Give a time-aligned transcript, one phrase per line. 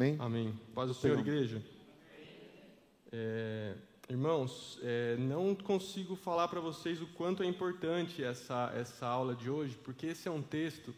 [0.00, 0.16] Amém?
[0.20, 0.60] Amém.
[0.76, 1.60] Paz do Senhor, igreja.
[3.10, 3.74] É,
[4.08, 9.50] irmãos, é, não consigo falar para vocês o quanto é importante essa, essa aula de
[9.50, 10.94] hoje, porque esse é um texto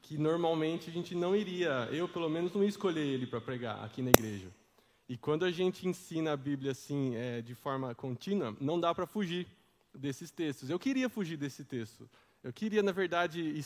[0.00, 3.84] que normalmente a gente não iria, eu pelo menos não ia escolher ele para pregar
[3.84, 4.48] aqui na igreja.
[5.06, 9.06] E quando a gente ensina a Bíblia assim, é, de forma contínua, não dá para
[9.06, 9.46] fugir
[9.94, 10.70] desses textos.
[10.70, 12.08] Eu queria fugir desse texto.
[12.42, 13.62] Eu queria, na verdade,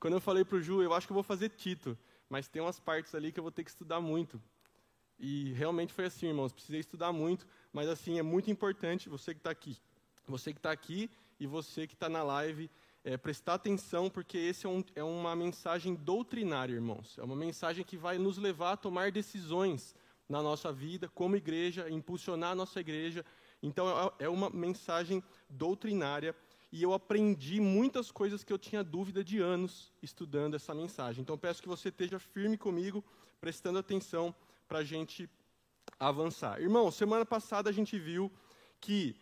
[0.00, 1.94] quando eu falei para o Ju, eu acho que eu vou fazer Tito
[2.34, 4.42] mas tem umas partes ali que eu vou ter que estudar muito.
[5.20, 9.38] E realmente foi assim, irmãos, precisei estudar muito, mas assim, é muito importante você que
[9.38, 9.78] está aqui,
[10.26, 12.68] você que está aqui e você que está na live,
[13.04, 17.16] é, prestar atenção, porque esse é, um, é uma mensagem doutrinária, irmãos.
[17.18, 19.94] É uma mensagem que vai nos levar a tomar decisões
[20.28, 23.24] na nossa vida, como igreja, impulsionar a nossa igreja.
[23.62, 23.86] Então,
[24.18, 26.34] é, é uma mensagem doutrinária
[26.74, 31.22] e eu aprendi muitas coisas que eu tinha dúvida de anos estudando essa mensagem.
[31.22, 33.04] Então peço que você esteja firme comigo,
[33.40, 34.34] prestando atenção
[34.66, 35.30] para a gente
[36.00, 36.60] avançar.
[36.60, 38.28] Irmão, semana passada a gente viu
[38.80, 39.14] que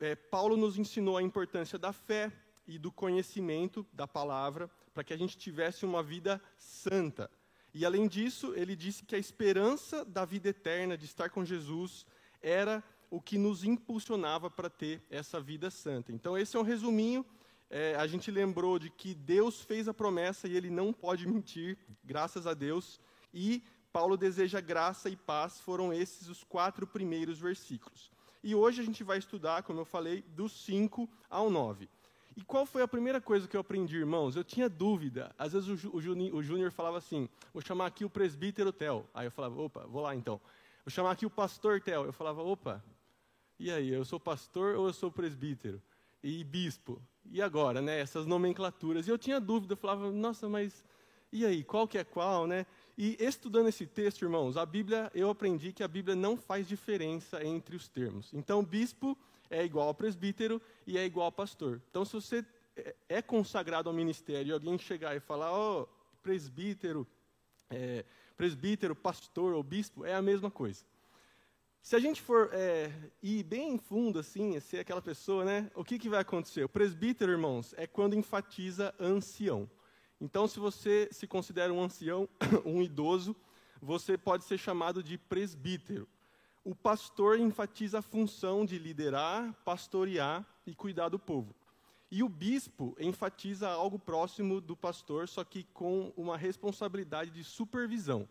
[0.00, 2.30] é, Paulo nos ensinou a importância da fé
[2.66, 7.30] e do conhecimento da palavra para que a gente tivesse uma vida santa.
[7.72, 12.04] E além disso, ele disse que a esperança da vida eterna, de estar com Jesus,
[12.42, 16.10] era o que nos impulsionava para ter essa vida santa.
[16.10, 17.26] Então, esse é um resuminho.
[17.68, 21.76] É, a gente lembrou de que Deus fez a promessa e ele não pode mentir,
[22.02, 22.98] graças a Deus.
[23.34, 28.10] E Paulo deseja graça e paz, foram esses os quatro primeiros versículos.
[28.42, 31.90] E hoje a gente vai estudar, como eu falei, do 5 ao 9.
[32.34, 34.36] E qual foi a primeira coisa que eu aprendi, irmãos?
[34.36, 35.34] Eu tinha dúvida.
[35.38, 39.06] Às vezes o, o Júnior falava assim: vou chamar aqui o presbítero Tel.
[39.12, 40.40] Aí eu falava: opa, vou lá então.
[40.82, 42.06] Vou chamar aqui o pastor Tel.
[42.06, 42.82] Eu falava: opa,
[43.58, 45.80] e aí, eu sou pastor ou eu sou presbítero?
[46.22, 47.00] E bispo?
[47.30, 48.00] E agora, né?
[48.00, 49.06] Essas nomenclaturas.
[49.06, 50.84] E eu tinha dúvida, eu falava, nossa, mas
[51.32, 52.66] e aí, qual que é qual, né?
[52.96, 57.42] E estudando esse texto, irmãos, a Bíblia, eu aprendi que a Bíblia não faz diferença
[57.42, 58.34] entre os termos.
[58.34, 59.16] Então, bispo
[59.48, 61.80] é igual ao presbítero e é igual ao pastor.
[61.88, 62.44] Então, se você
[62.76, 65.88] é, é consagrado ao ministério e alguém chegar e falar, ó, oh,
[66.22, 67.06] presbítero,
[67.70, 68.04] é,
[68.36, 70.84] presbítero, pastor ou bispo, é a mesma coisa.
[71.82, 75.68] Se a gente for é, ir bem fundo, assim, ser aquela pessoa, né?
[75.74, 76.62] O que, que vai acontecer?
[76.62, 79.68] O presbítero, irmãos, é quando enfatiza ancião.
[80.20, 82.28] Então, se você se considera um ancião,
[82.64, 83.34] um idoso,
[83.80, 86.08] você pode ser chamado de presbítero.
[86.62, 91.52] O pastor enfatiza a função de liderar, pastorear e cuidar do povo.
[92.12, 98.28] E o bispo enfatiza algo próximo do pastor, só que com uma responsabilidade de supervisão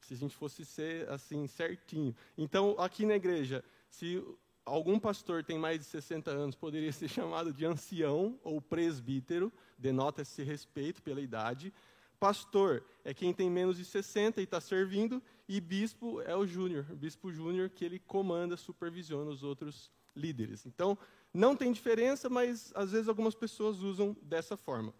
[0.00, 2.14] se a gente fosse ser assim certinho.
[2.36, 4.22] Então, aqui na igreja, se
[4.64, 10.22] algum pastor tem mais de 60 anos, poderia ser chamado de ancião ou presbítero, denota
[10.22, 11.72] esse respeito pela idade.
[12.18, 16.84] Pastor é quem tem menos de 60 e está servindo, e bispo é o júnior,
[16.84, 20.66] bispo júnior que ele comanda, supervisiona os outros líderes.
[20.66, 20.98] Então,
[21.32, 24.92] não tem diferença, mas às vezes algumas pessoas usam dessa forma.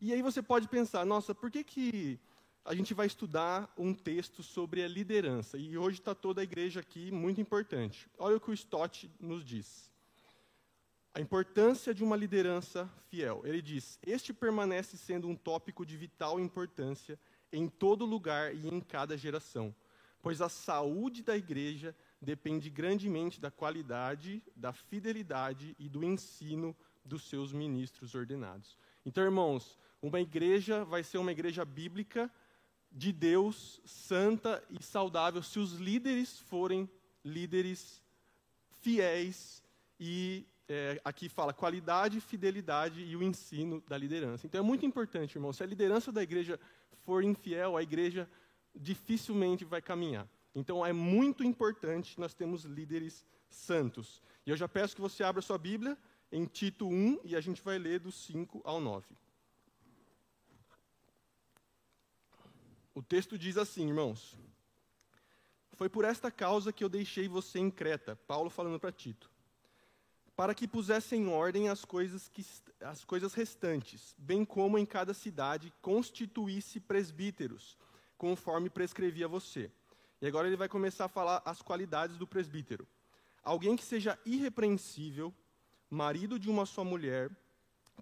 [0.00, 2.20] E aí você pode pensar, nossa, por que, que
[2.68, 5.56] a gente vai estudar um texto sobre a liderança.
[5.56, 8.10] E hoje está toda a igreja aqui, muito importante.
[8.18, 9.90] Olha o que o Stott nos diz.
[11.14, 13.40] A importância de uma liderança fiel.
[13.46, 17.18] Ele diz: Este permanece sendo um tópico de vital importância
[17.50, 19.74] em todo lugar e em cada geração,
[20.20, 27.30] pois a saúde da igreja depende grandemente da qualidade, da fidelidade e do ensino dos
[27.30, 28.76] seus ministros ordenados.
[29.06, 32.30] Então, irmãos, uma igreja vai ser uma igreja bíblica
[32.90, 36.88] de Deus santa e saudável se os líderes forem
[37.24, 38.02] líderes
[38.80, 39.62] fiéis
[40.00, 44.46] e é, aqui fala qualidade, fidelidade e o ensino da liderança.
[44.46, 45.52] Então é muito importante, irmão.
[45.52, 46.60] Se a liderança da igreja
[47.04, 48.28] for infiel, a igreja
[48.74, 50.28] dificilmente vai caminhar.
[50.54, 54.22] Então é muito importante nós temos líderes santos.
[54.46, 55.96] E eu já peço que você abra sua Bíblia
[56.30, 59.06] em Tito 1 e a gente vai ler do 5 ao 9.
[62.98, 64.36] O texto diz assim, irmãos:
[65.74, 69.30] Foi por esta causa que eu deixei você em Creta, Paulo falando para Tito,
[70.34, 72.44] para que pusesse em ordem as coisas, que,
[72.80, 77.78] as coisas restantes, bem como em cada cidade constituísse presbíteros,
[78.16, 79.70] conforme prescrevia você.
[80.20, 82.84] E agora ele vai começar a falar as qualidades do presbítero.
[83.44, 85.32] Alguém que seja irrepreensível,
[85.88, 87.30] marido de uma só mulher,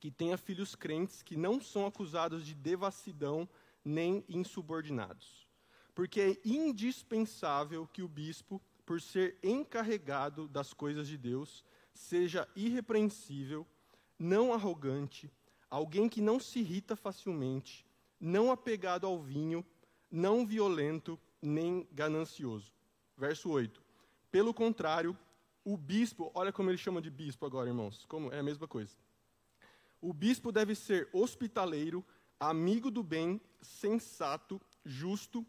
[0.00, 3.46] que tenha filhos crentes, que não são acusados de devassidão,
[3.86, 5.46] nem insubordinados.
[5.94, 13.64] Porque é indispensável que o bispo, por ser encarregado das coisas de Deus, seja irrepreensível,
[14.18, 15.30] não arrogante,
[15.70, 17.86] alguém que não se irrita facilmente,
[18.18, 19.64] não apegado ao vinho,
[20.10, 22.72] não violento nem ganancioso.
[23.16, 23.80] Verso 8.
[24.32, 25.16] Pelo contrário,
[25.64, 28.96] o bispo, olha como ele chama de bispo agora, irmãos, como é a mesma coisa.
[30.00, 32.04] O bispo deve ser hospitaleiro,
[32.38, 35.44] amigo do bem, sensato, justo,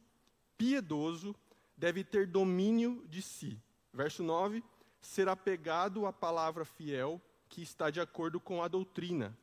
[0.58, 1.36] piedoso,
[1.76, 3.62] deve ter domínio de si.
[3.94, 4.64] Verso 9:
[5.02, 9.38] ser apegado à palavra fiel, que está de acordo com a doutrina,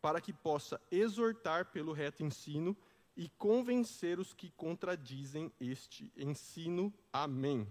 [0.00, 2.76] para que possa exortar pelo reto ensino
[3.16, 6.92] e convencer os que contradizem este ensino.
[7.12, 7.68] Amém.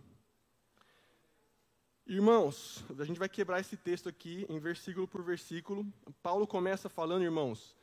[2.06, 5.86] Irmãos, a gente vai quebrar esse texto aqui em versículo por versículo.
[6.24, 7.76] Paulo começa falando, irmãos,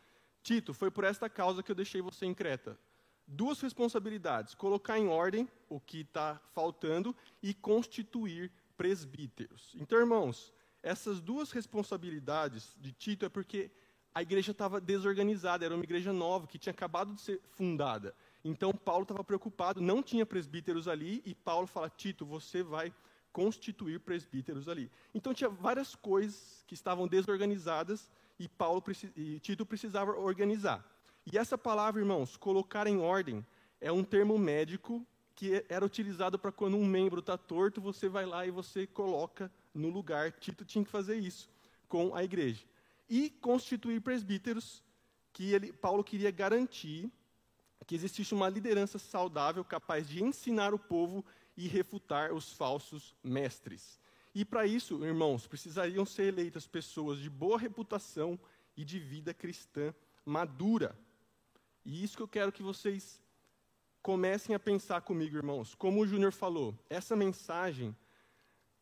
[0.46, 2.78] Tito, foi por esta causa que eu deixei você em Creta.
[3.26, 9.74] Duas responsabilidades: colocar em ordem o que está faltando e constituir presbíteros.
[9.74, 10.54] Então, irmãos,
[10.84, 13.72] essas duas responsabilidades de Tito é porque
[14.14, 18.14] a igreja estava desorganizada, era uma igreja nova que tinha acabado de ser fundada.
[18.44, 22.94] Então, Paulo estava preocupado, não tinha presbíteros ali, e Paulo fala: Tito, você vai
[23.32, 24.92] constituir presbíteros ali.
[25.12, 28.08] Então, tinha várias coisas que estavam desorganizadas
[28.38, 28.82] e, Paulo,
[29.16, 30.84] e Tito precisava organizar.
[31.30, 33.44] E essa palavra, irmãos, colocar em ordem,
[33.80, 35.04] é um termo médico
[35.34, 39.52] que era utilizado para quando um membro está torto, você vai lá e você coloca
[39.74, 40.32] no lugar.
[40.32, 41.50] Tito tinha que fazer isso
[41.88, 42.64] com a igreja.
[43.08, 44.82] E constituir presbíteros,
[45.32, 47.10] que ele, Paulo queria garantir
[47.86, 51.24] que existisse uma liderança saudável capaz de ensinar o povo
[51.56, 53.98] e refutar os falsos mestres.
[54.36, 58.38] E para isso, irmãos, precisariam ser eleitas pessoas de boa reputação
[58.76, 59.94] e de vida cristã
[60.26, 60.94] madura.
[61.82, 63.18] E isso que eu quero que vocês
[64.02, 65.74] comecem a pensar comigo, irmãos.
[65.74, 67.96] Como o Júnior falou, essa mensagem,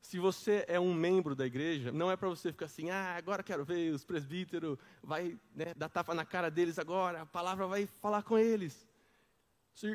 [0.00, 3.40] se você é um membro da igreja, não é para você ficar assim, ah, agora
[3.40, 7.86] quero ver os presbíteros, vai né, dar tapa na cara deles agora, a palavra vai
[7.86, 8.88] falar com eles.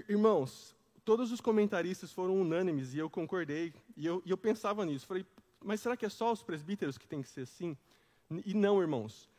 [0.07, 0.73] Irmãos,
[1.03, 5.05] todos os comentaristas foram unânimes e eu concordei, e eu, e eu pensava nisso.
[5.05, 5.25] Falei,
[5.63, 7.77] mas será que é só os presbíteros que tem que ser assim?
[8.45, 9.29] E não, irmãos.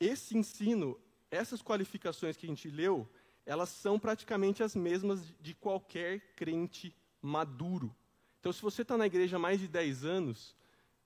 [0.00, 0.98] Esse ensino,
[1.30, 3.08] essas qualificações que a gente leu,
[3.44, 7.94] elas são praticamente as mesmas de qualquer crente maduro.
[8.40, 10.54] Então, se você está na igreja há mais de 10 anos,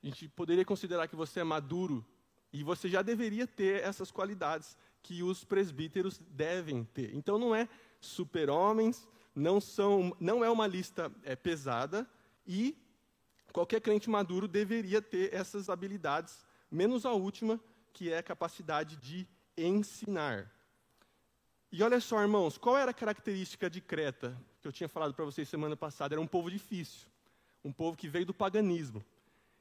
[0.02, 2.05] a gente poderia considerar que você é maduro
[2.52, 7.14] e você já deveria ter essas qualidades que os presbíteros devem ter.
[7.14, 7.69] Então, não é
[8.00, 12.08] super-homens, não, são, não é uma lista é, pesada
[12.46, 12.76] e
[13.52, 17.60] qualquer crente maduro deveria ter essas habilidades, menos a última,
[17.93, 20.50] que é a capacidade de ensinar.
[21.70, 25.25] E olha só, irmãos, qual era a característica de Creta, que eu tinha falado para
[25.25, 26.14] vocês semana passada?
[26.14, 27.08] Era um povo difícil,
[27.64, 29.04] um povo que veio do paganismo.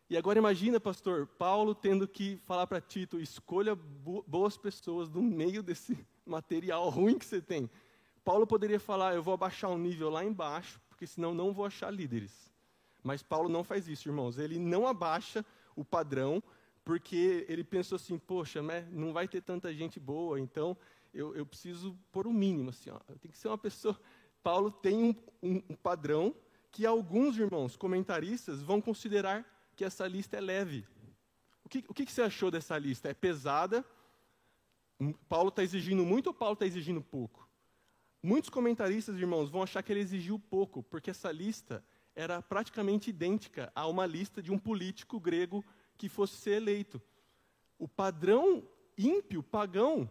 [0.09, 5.63] E agora imagina, pastor, Paulo tendo que falar para Tito, escolha boas pessoas no meio
[5.63, 5.97] desse
[6.27, 7.69] material ruim que você tem.
[8.21, 11.89] Paulo poderia falar, eu vou abaixar o nível lá embaixo, porque senão não vou achar
[11.89, 12.50] líderes.
[13.03, 14.37] Mas Paulo não faz isso, irmãos.
[14.37, 15.45] Ele não abaixa
[15.75, 16.41] o padrão,
[16.83, 20.77] porque ele pensou assim, poxa, né, não vai ter tanta gente boa, então
[21.13, 22.99] eu, eu preciso pôr o mínimo, assim, ó.
[23.19, 23.99] Tem que ser uma pessoa.
[24.43, 26.35] Paulo tem um, um, um padrão
[26.71, 29.45] que alguns irmãos comentaristas vão considerar
[29.75, 30.87] que essa lista é leve.
[31.63, 33.09] O que, o que você achou dessa lista?
[33.09, 33.85] É pesada?
[35.27, 37.47] Paulo está exigindo muito ou Paulo está exigindo pouco?
[38.23, 41.83] Muitos comentaristas, irmãos, vão achar que ele exigiu pouco, porque essa lista
[42.15, 45.63] era praticamente idêntica a uma lista de um político grego
[45.97, 47.01] que fosse ser eleito.
[47.77, 48.63] O padrão
[48.97, 50.09] ímpio, pagão,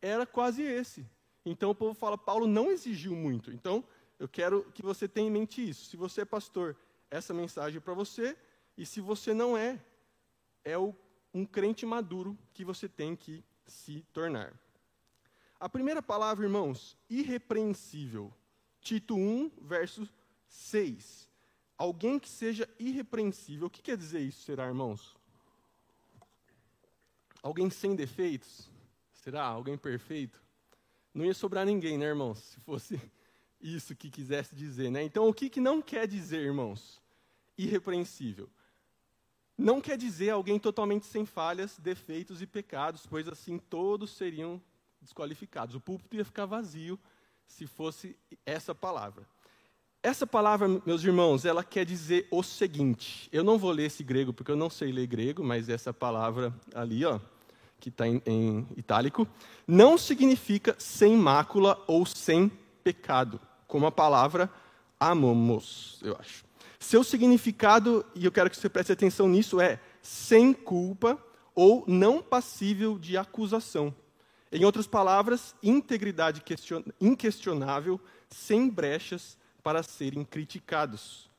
[0.00, 1.06] era quase esse.
[1.44, 3.50] Então o povo fala, Paulo não exigiu muito.
[3.50, 3.84] Então
[4.18, 5.86] eu quero que você tenha em mente isso.
[5.86, 6.76] Se você é pastor,
[7.10, 8.36] essa mensagem é para você.
[8.76, 9.80] E se você não é,
[10.64, 10.94] é o,
[11.32, 14.52] um crente maduro que você tem que se tornar.
[15.58, 18.32] A primeira palavra, irmãos, irrepreensível.
[18.80, 20.08] Tito 1, verso
[20.48, 21.29] 6.
[21.80, 23.66] Alguém que seja irrepreensível.
[23.66, 25.16] O que quer dizer isso, será, irmãos?
[27.42, 28.70] Alguém sem defeitos?
[29.14, 30.38] Será alguém perfeito?
[31.14, 32.38] Não ia sobrar ninguém, né, irmãos?
[32.38, 33.00] Se fosse
[33.58, 35.02] isso que quisesse dizer, né?
[35.02, 37.00] Então, o que, que não quer dizer, irmãos?
[37.56, 38.50] Irrepreensível.
[39.56, 44.60] Não quer dizer alguém totalmente sem falhas, defeitos e pecados, pois assim todos seriam
[45.00, 45.74] desqualificados.
[45.74, 47.00] O púlpito ia ficar vazio
[47.46, 49.26] se fosse essa palavra.
[50.02, 53.28] Essa palavra, meus irmãos, ela quer dizer o seguinte.
[53.30, 56.54] Eu não vou ler esse grego porque eu não sei ler grego, mas essa palavra
[56.74, 57.20] ali, ó,
[57.78, 59.28] que está em, em itálico,
[59.66, 62.50] não significa sem mácula ou sem
[62.82, 64.50] pecado, como a palavra
[64.98, 66.46] amamos, eu acho.
[66.78, 71.22] Seu significado, e eu quero que você preste atenção nisso, é sem culpa
[71.54, 73.94] ou não passível de acusação.
[74.50, 76.42] Em outras palavras, integridade
[76.98, 81.30] inquestionável, sem brechas para serem criticados.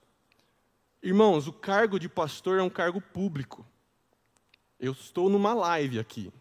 [1.02, 3.66] Irmãos, o cargo de pastor é um cargo público.
[4.80, 6.32] Eu estou numa live aqui.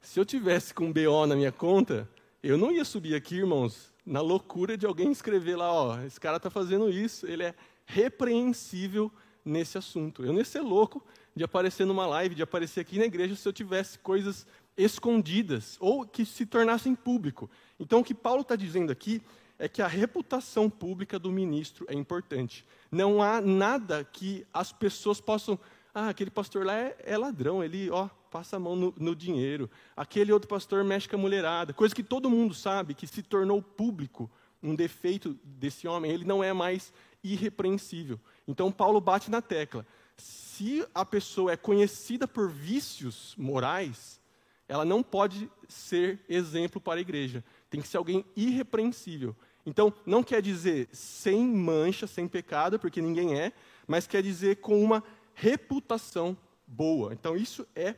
[0.00, 2.08] Se eu tivesse com BO na minha conta,
[2.42, 6.38] eu não ia subir aqui, irmãos, na loucura de alguém escrever lá, ó, esse cara
[6.38, 7.54] está fazendo isso, ele é
[7.84, 9.12] repreensível
[9.44, 10.24] nesse assunto.
[10.24, 11.04] Eu não ia ser louco
[11.34, 16.06] de aparecer numa live, de aparecer aqui na igreja se eu tivesse coisas escondidas ou
[16.06, 17.50] que se tornassem público.
[17.78, 19.20] Então, o que Paulo está dizendo aqui
[19.58, 22.64] é que a reputação pública do ministro é importante.
[22.90, 25.58] Não há nada que as pessoas possam.
[25.92, 29.68] Ah, aquele pastor lá é, é ladrão, ele ó, passa a mão no, no, dinheiro.
[29.96, 31.72] Aquele outro pastor mexe com a mulherada.
[31.72, 34.30] Coisa que todo mundo sabe, que se tornou público
[34.62, 36.10] um defeito desse homem.
[36.12, 38.20] Ele não é mais irrepreensível.
[38.46, 39.84] Então, Paulo bate na tecla.
[40.16, 44.20] Se a pessoa é conhecida por vícios morais,
[44.68, 47.42] ela não pode ser exemplo para a igreja.
[47.70, 49.34] Tem que ser alguém irrepreensível.
[49.68, 53.52] Então, não quer dizer sem mancha, sem pecado, porque ninguém é,
[53.86, 56.34] mas quer dizer com uma reputação
[56.66, 57.12] boa.
[57.12, 57.94] Então, isso é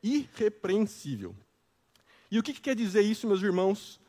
[0.00, 1.34] irrepreensível.
[2.30, 4.00] E o que, que quer dizer isso, meus irmãos?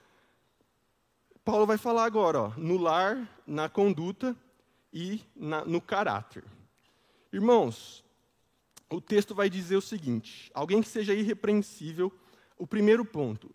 [1.43, 4.37] Paulo vai falar agora, ó, no lar, na conduta
[4.93, 6.43] e na, no caráter.
[7.33, 8.05] Irmãos,
[8.91, 12.13] o texto vai dizer o seguinte: alguém que seja irrepreensível,
[12.59, 13.49] o primeiro ponto,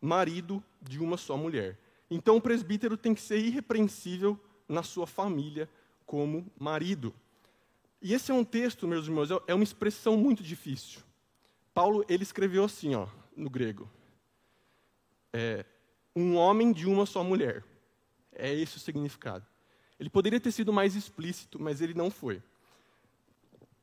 [0.00, 1.80] marido de uma só mulher.
[2.10, 5.68] Então, o presbítero tem que ser irrepreensível na sua família
[6.06, 7.14] como marido.
[8.00, 11.00] E esse é um texto, meus irmãos, é, é uma expressão muito difícil.
[11.72, 13.90] Paulo ele escreveu assim, ó, no grego:
[15.32, 15.64] é,
[16.14, 17.64] um homem de uma só mulher.
[18.32, 19.46] É esse o significado.
[19.98, 22.42] Ele poderia ter sido mais explícito, mas ele não foi.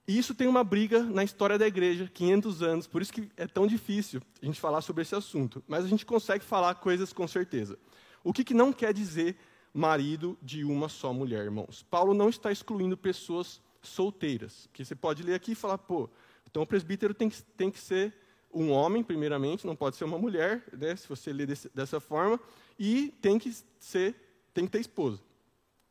[0.07, 3.47] E isso tem uma briga na história da igreja, 500 anos, por isso que é
[3.47, 5.63] tão difícil a gente falar sobre esse assunto.
[5.67, 7.77] Mas a gente consegue falar coisas com certeza.
[8.23, 9.37] O que, que não quer dizer
[9.73, 11.85] marido de uma só mulher, irmãos?
[11.89, 14.67] Paulo não está excluindo pessoas solteiras.
[14.67, 16.09] Porque você pode ler aqui e falar, pô,
[16.49, 18.13] então o presbítero tem que, tem que ser
[18.53, 22.39] um homem, primeiramente, não pode ser uma mulher, né, se você ler desse, dessa forma,
[22.77, 24.15] e tem que ser,
[24.53, 25.21] tem que ter esposa.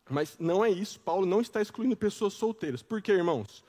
[0.08, 2.82] Mas não é isso, Paulo não está excluindo pessoas solteiras.
[2.82, 3.64] Por quê, irmãos?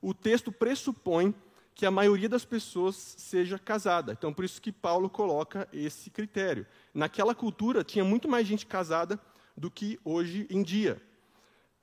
[0.00, 1.34] O texto pressupõe
[1.76, 4.12] que a maioria das pessoas seja casada.
[4.12, 6.66] Então, por isso que Paulo coloca esse critério.
[6.94, 9.20] Naquela cultura, tinha muito mais gente casada
[9.54, 11.00] do que hoje em dia.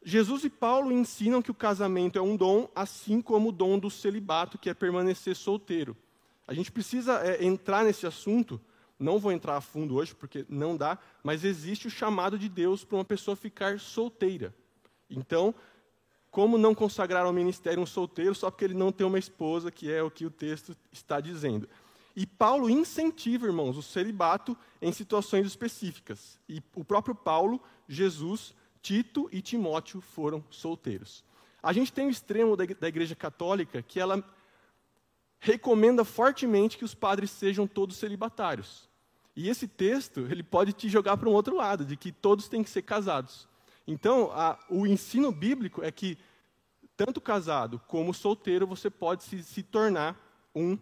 [0.04, 3.92] Jesus e Paulo ensinam que o casamento é um dom, assim como o dom do
[3.92, 5.96] celibato, que é permanecer solteiro.
[6.48, 8.60] A gente precisa é, entrar nesse assunto,
[8.98, 12.84] não vou entrar a fundo hoje, porque não dá, mas existe o chamado de Deus
[12.84, 14.56] para uma pessoa ficar solteira.
[15.08, 15.54] Então,
[16.34, 19.92] como não consagrar ao ministério um solteiro só porque ele não tem uma esposa, que
[19.92, 21.70] é o que o texto está dizendo.
[22.16, 26.40] E Paulo incentiva, irmãos, o celibato em situações específicas.
[26.50, 31.24] E o próprio Paulo, Jesus, Tito e Timóteo foram solteiros.
[31.62, 34.24] A gente tem o extremo da Igreja Católica que ela
[35.40, 38.90] recomenda fortemente que os padres sejam todos celibatários.
[39.36, 42.64] E esse texto, ele pode te jogar para um outro lado, de que todos têm
[42.64, 43.48] que ser casados.
[43.86, 46.18] Então, a, o ensino bíblico é que,
[46.96, 50.18] tanto casado como solteiro, você pode se, se tornar
[50.56, 50.78] um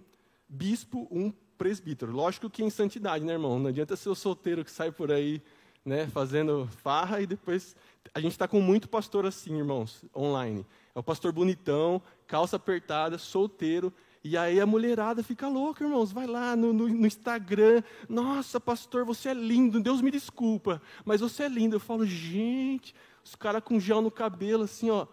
[0.48, 2.12] bispo, um presbítero.
[2.12, 3.60] Lógico que em santidade, né, irmão?
[3.60, 5.42] Não adianta ser o solteiro que sai por aí
[5.86, 7.76] né, fazendo farra e depois.
[8.14, 10.66] A gente está com muito pastor assim, irmãos, online.
[10.94, 13.94] É o pastor bonitão, calça apertada, solteiro.
[14.24, 16.12] E aí a mulherada fica louca, irmãos.
[16.12, 17.82] Vai lá no, no, no, Instagram.
[18.08, 19.80] Nossa, pastor, você é lindo.
[19.80, 21.76] Deus me desculpa, mas você é lindo.
[21.76, 25.08] Eu falo, gente, os caras com gel no cabelo, assim, ó.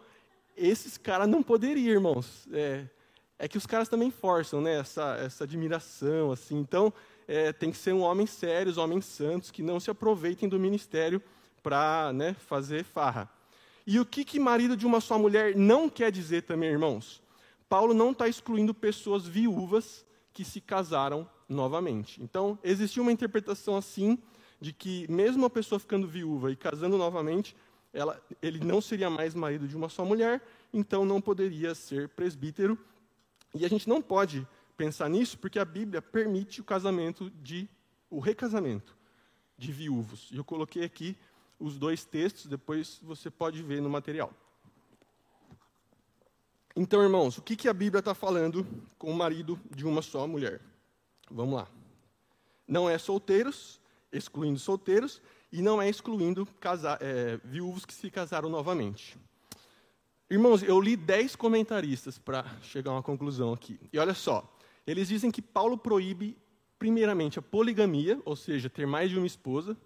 [0.56, 2.46] Esses caras não poderiam, irmãos.
[2.52, 2.84] É,
[3.38, 4.78] é que os caras também forçam, né?
[4.78, 6.58] Essa, essa admiração, assim.
[6.58, 6.92] Então,
[7.26, 11.22] é, tem que ser um homem sério, homens santos, que não se aproveitem do ministério
[11.62, 13.30] para né, fazer farra.
[13.86, 17.22] E o que, que marido de uma só mulher não quer dizer também, irmãos?
[17.68, 22.22] Paulo não está excluindo pessoas viúvas que se casaram novamente.
[22.22, 24.18] Então, existiu uma interpretação assim,
[24.60, 27.56] de que mesmo a pessoa ficando viúva e casando novamente,
[27.92, 32.78] ela, ele não seria mais marido de uma só mulher, então não poderia ser presbítero.
[33.54, 34.46] E a gente não pode
[34.76, 37.68] pensar nisso porque a Bíblia permite o casamento de
[38.10, 38.96] o recasamento
[39.56, 40.28] de viúvos.
[40.32, 41.16] E eu coloquei aqui
[41.58, 44.32] os dois textos, depois você pode ver no material.
[46.80, 48.64] Então, irmãos, o que, que a Bíblia está falando
[48.96, 50.60] com o marido de uma só mulher?
[51.28, 51.66] Vamos lá.
[52.68, 53.80] Não é solteiros,
[54.12, 55.20] excluindo solteiros,
[55.50, 59.18] e não é excluindo casa, é, viúvos que se casaram novamente.
[60.30, 63.80] Irmãos, eu li dez comentaristas para chegar a uma conclusão aqui.
[63.92, 64.48] E olha só,
[64.86, 66.38] eles dizem que Paulo proíbe,
[66.78, 69.76] primeiramente, a poligamia, ou seja, ter mais de uma esposa.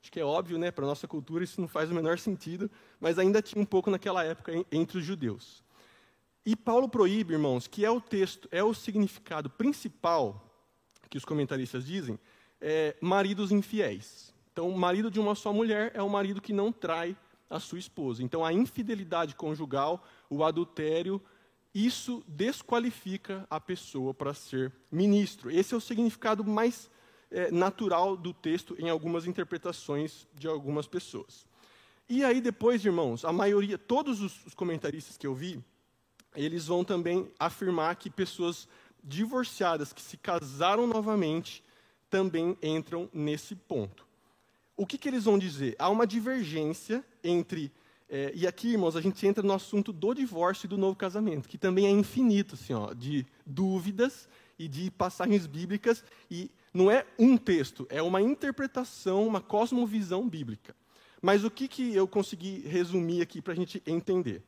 [0.00, 0.70] Acho que é óbvio, né?
[0.70, 3.90] Para a nossa cultura isso não faz o menor sentido, mas ainda tinha um pouco
[3.90, 5.65] naquela época entre os judeus.
[6.46, 10.48] E Paulo proíbe, irmãos, que é o texto, é o significado principal
[11.10, 12.18] que os comentaristas dizem,
[12.60, 14.32] é maridos infiéis.
[14.52, 17.16] Então, o marido de uma só mulher é o marido que não trai
[17.50, 18.22] a sua esposa.
[18.22, 21.20] Então, a infidelidade conjugal, o adultério,
[21.74, 25.50] isso desqualifica a pessoa para ser ministro.
[25.50, 26.88] Esse é o significado mais
[27.30, 31.44] é, natural do texto em algumas interpretações de algumas pessoas.
[32.08, 35.60] E aí, depois, irmãos, a maioria, todos os, comentaristas que eu vi,
[36.36, 38.68] eles vão também afirmar que pessoas
[39.02, 41.62] divorciadas que se casaram novamente
[42.10, 44.06] também entram nesse ponto.
[44.76, 45.74] O que, que eles vão dizer?
[45.78, 47.72] Há uma divergência entre.
[48.08, 51.48] É, e aqui, irmãos, a gente entra no assunto do divórcio e do novo casamento,
[51.48, 54.28] que também é infinito, assim, ó, de dúvidas
[54.58, 56.04] e de passagens bíblicas.
[56.30, 60.76] E não é um texto, é uma interpretação, uma cosmovisão bíblica.
[61.22, 64.42] Mas o que, que eu consegui resumir aqui para a gente entender?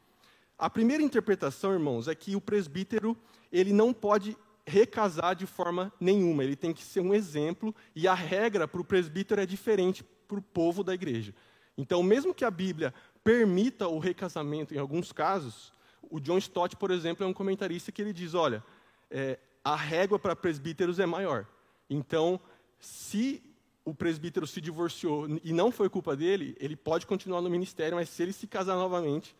[0.58, 3.16] A primeira interpretação, irmãos, é que o presbítero
[3.52, 4.36] ele não pode
[4.66, 6.42] recasar de forma nenhuma.
[6.42, 10.38] Ele tem que ser um exemplo e a regra para o presbítero é diferente para
[10.38, 11.34] o povo da igreja.
[11.76, 15.72] Então, mesmo que a Bíblia permita o recasamento em alguns casos,
[16.02, 18.62] o John Stott, por exemplo, é um comentarista que ele diz: olha,
[19.10, 21.46] é, a régua para presbíteros é maior.
[21.88, 22.40] Então,
[22.80, 23.42] se
[23.84, 28.08] o presbítero se divorciou e não foi culpa dele, ele pode continuar no ministério, mas
[28.08, 29.34] se ele se casar novamente,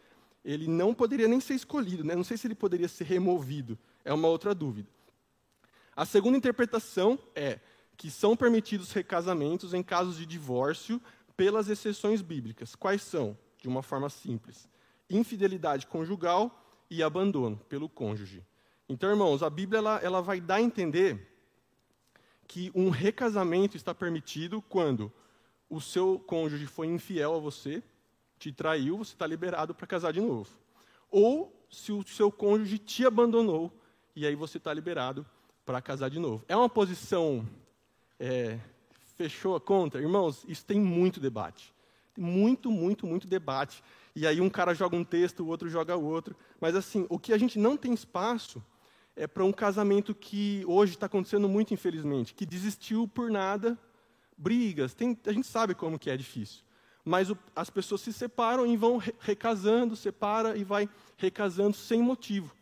[0.45, 2.15] ele não poderia nem ser escolhido, né?
[2.15, 4.89] não sei se ele poderia ser removido, é uma outra dúvida.
[5.95, 7.59] A segunda interpretação é
[7.97, 11.03] que são permitidos recasamentos em casos de divórcio
[11.37, 12.75] pelas exceções bíblicas.
[12.77, 13.37] Quais são?
[13.61, 14.69] De uma forma simples:
[15.11, 18.45] infidelidade conjugal e abandono pelo cônjuge.
[18.89, 21.29] Então, irmãos, a Bíblia ela, ela vai dar a entender
[22.47, 25.13] que um recasamento está permitido quando
[25.69, 27.83] o seu cônjuge foi infiel a você,
[28.39, 30.49] te traiu, você está liberado para casar de novo.
[31.11, 33.73] Ou se o seu cônjuge te abandonou,
[34.15, 35.27] e aí você está liberado
[35.65, 36.45] para casar de novo.
[36.49, 37.47] É uma posição.
[38.19, 38.59] É,
[39.17, 39.99] fechou a conta?
[39.99, 41.75] Irmãos, isso tem muito debate.
[42.17, 43.83] Muito, muito, muito debate.
[44.15, 46.35] E aí um cara joga um texto, o outro joga outro.
[46.61, 48.63] Mas assim, o que a gente não tem espaço
[49.15, 53.77] é para um casamento que hoje está acontecendo muito, infelizmente, que desistiu por nada,
[54.37, 54.95] brigas.
[54.95, 56.68] Tem, a gente sabe como que é difícil
[57.09, 62.55] mas o, as pessoas se separam e vão recasando, separa e vai recasando sem motivo.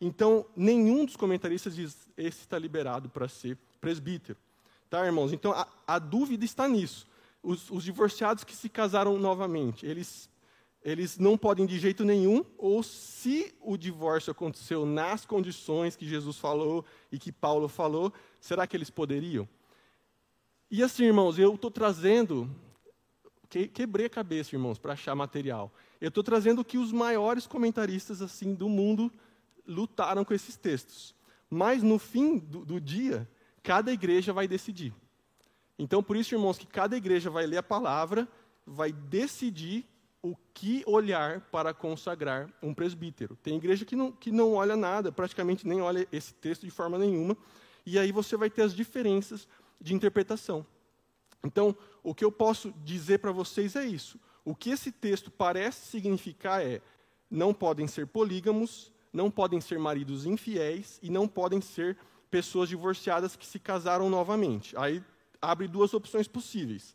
[0.00, 4.36] Então, nenhum dos comentaristas diz esse está liberado para ser presbítero.
[4.90, 5.32] Tá, irmãos?
[5.32, 7.06] Então, a, a dúvida está nisso.
[7.40, 10.28] Os, os, divorciados que se casaram novamente, eles,
[10.82, 16.36] eles não podem de jeito nenhum, ou se o divórcio aconteceu nas condições que Jesus
[16.38, 19.48] falou e que Paulo falou, será que eles poderiam?
[20.68, 22.50] E assim, irmãos, eu estou trazendo
[23.48, 25.72] que, quebrei a cabeça, irmãos, para achar material.
[26.00, 29.12] Eu estou trazendo que os maiores comentaristas assim do mundo
[29.66, 31.14] lutaram com esses textos.
[31.48, 33.28] Mas no fim do, do dia,
[33.62, 34.92] cada igreja vai decidir.
[35.78, 38.28] Então, por isso, irmãos, que cada igreja vai ler a palavra,
[38.66, 39.84] vai decidir
[40.22, 43.36] o que olhar para consagrar um presbítero.
[43.36, 46.98] Tem igreja que não, que não olha nada, praticamente nem olha esse texto de forma
[46.98, 47.36] nenhuma,
[47.84, 49.46] e aí você vai ter as diferenças
[49.80, 50.66] de interpretação.
[51.44, 54.18] Então, o que eu posso dizer para vocês é isso.
[54.44, 56.80] O que esse texto parece significar é:
[57.30, 61.96] não podem ser polígamos, não podem ser maridos infiéis e não podem ser
[62.30, 64.76] pessoas divorciadas que se casaram novamente.
[64.76, 65.02] Aí
[65.40, 66.94] abre duas opções possíveis.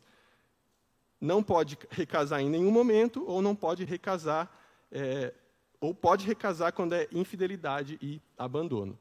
[1.20, 4.50] Não pode recasar em nenhum momento, ou não pode recasar,
[4.90, 5.32] é,
[5.80, 8.98] ou pode recasar quando é infidelidade e abandono.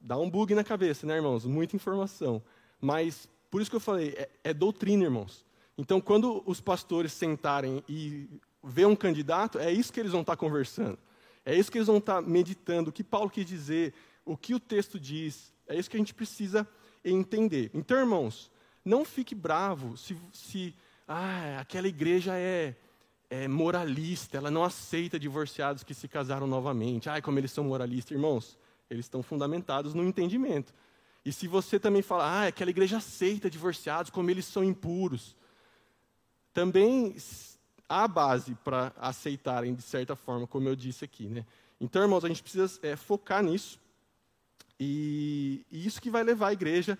[0.00, 1.46] Dá um bug na cabeça, né, irmãos?
[1.46, 2.42] Muita informação.
[2.80, 5.44] Mas por isso que eu falei, é, é doutrina, irmãos.
[5.78, 8.28] Então, quando os pastores sentarem e
[8.64, 10.98] ver um candidato, é isso que eles vão estar conversando.
[11.44, 14.58] É isso que eles vão estar meditando, o que Paulo quis dizer, o que o
[14.58, 15.52] texto diz.
[15.68, 16.66] É isso que a gente precisa
[17.04, 17.70] entender.
[17.72, 18.50] Então, irmãos,
[18.84, 20.74] não fique bravo se, se
[21.06, 22.74] ah, aquela igreja é,
[23.30, 27.08] é moralista, ela não aceita divorciados que se casaram novamente.
[27.08, 28.16] Ai, como eles são moralistas.
[28.16, 28.58] Irmãos,
[28.90, 30.74] eles estão fundamentados no entendimento.
[31.24, 35.34] E se você também fala, ah, aquela igreja aceita divorciados, como eles são impuros,
[36.52, 37.16] também
[37.88, 41.26] há base para aceitarem de certa forma, como eu disse aqui.
[41.26, 41.44] Né?
[41.80, 43.80] Então, irmãos, a gente precisa é, focar nisso.
[44.78, 46.98] E, e, isso que vai levar a igreja.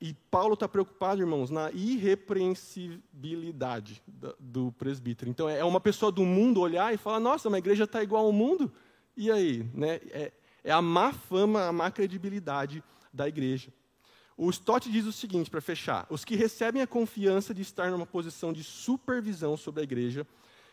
[0.00, 4.02] E Paulo está preocupado, irmãos, na irrepreensibilidade
[4.38, 5.30] do, presbítero.
[5.30, 8.32] Então, é uma pessoa do mundo olhar e falar: nossa, uma igreja está igual ao
[8.32, 8.72] mundo.
[9.16, 9.62] E aí?
[9.72, 10.00] Né?
[10.10, 10.32] É,
[10.64, 12.82] é a má fama, a má credibilidade
[13.14, 13.72] da igreja.
[14.36, 18.04] O Stott diz o seguinte, para fechar: os que recebem a confiança de estar numa
[18.04, 20.26] posição de supervisão sobre a igreja,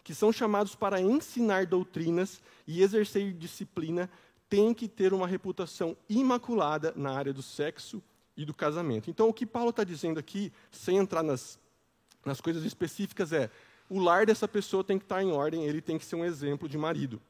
[0.04, 4.10] que são chamados para ensinar doutrinas e exercer disciplina,
[4.50, 8.02] têm que ter uma reputação imaculada na área do sexo
[8.36, 9.10] e do casamento.
[9.10, 11.60] Então, o que Paulo está dizendo aqui, sem entrar nas,
[12.26, 13.52] nas coisas específicas, é:
[13.88, 16.68] o lar dessa pessoa tem que estar em ordem, ele tem que ser um exemplo
[16.68, 17.22] de marido.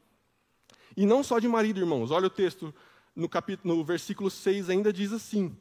[0.95, 2.11] E não só de marido, irmãos.
[2.11, 2.73] Olha o texto
[3.15, 5.55] no, capítulo, no versículo 6 ainda diz assim: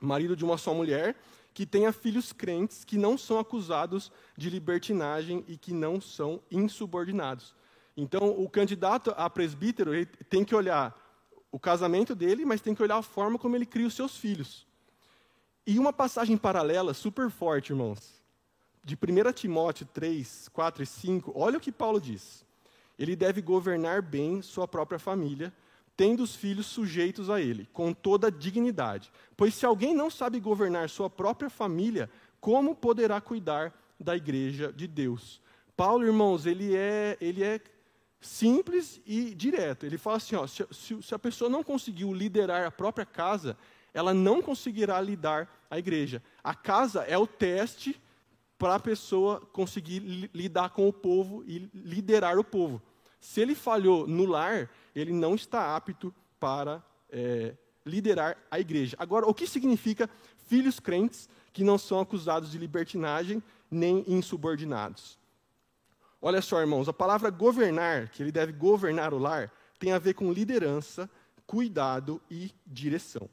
[0.00, 1.16] marido de uma só mulher,
[1.54, 7.54] que tenha filhos crentes que não são acusados de libertinagem e que não são insubordinados.
[7.96, 9.92] Então, o candidato a presbítero
[10.28, 10.94] tem que olhar
[11.50, 14.66] o casamento dele, mas tem que olhar a forma como ele cria os seus filhos.
[15.66, 18.22] E uma passagem paralela super forte, irmãos,
[18.84, 22.44] de 1 Timóteo 3, 4 e 5, olha o que Paulo diz.
[22.98, 25.52] Ele deve governar bem sua própria família,
[25.96, 29.10] tendo os filhos sujeitos a ele, com toda dignidade.
[29.36, 34.86] Pois se alguém não sabe governar sua própria família, como poderá cuidar da igreja de
[34.86, 35.40] Deus?
[35.76, 37.60] Paulo, irmãos, ele é, ele é
[38.20, 39.86] simples e direto.
[39.86, 43.56] Ele fala assim: ó, se, se, a pessoa não conseguiu liderar a própria casa,
[43.94, 46.22] ela não conseguirá lidar a igreja.
[46.44, 48.00] A casa é o teste
[48.58, 52.80] para a pessoa conseguir lidar com o povo e liderar o povo.
[53.20, 57.54] Se ele falhou no lar, ele não está apto para é,
[57.84, 58.96] liderar a igreja.
[58.98, 60.08] Agora, o que significa
[60.46, 65.18] filhos crentes que não são acusados de libertinagem nem insubordinados?
[66.20, 70.14] Olha só, irmãos, a palavra governar, que ele deve governar o lar, tem a ver
[70.14, 71.10] com liderança,
[71.46, 73.28] cuidado e direção.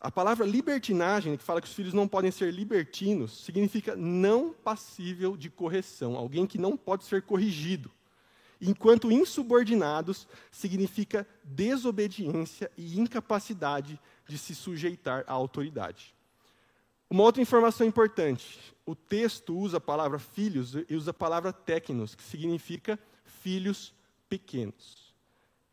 [0.00, 5.36] A palavra libertinagem, que fala que os filhos não podem ser libertinos, significa não passível
[5.36, 7.90] de correção, alguém que não pode ser corrigido
[8.60, 16.14] enquanto insubordinados significa desobediência e incapacidade de se sujeitar à autoridade.
[17.08, 22.14] Uma outra informação importante: o texto usa a palavra filhos e usa a palavra técnicos,
[22.14, 23.94] que significa filhos
[24.28, 25.10] pequenos.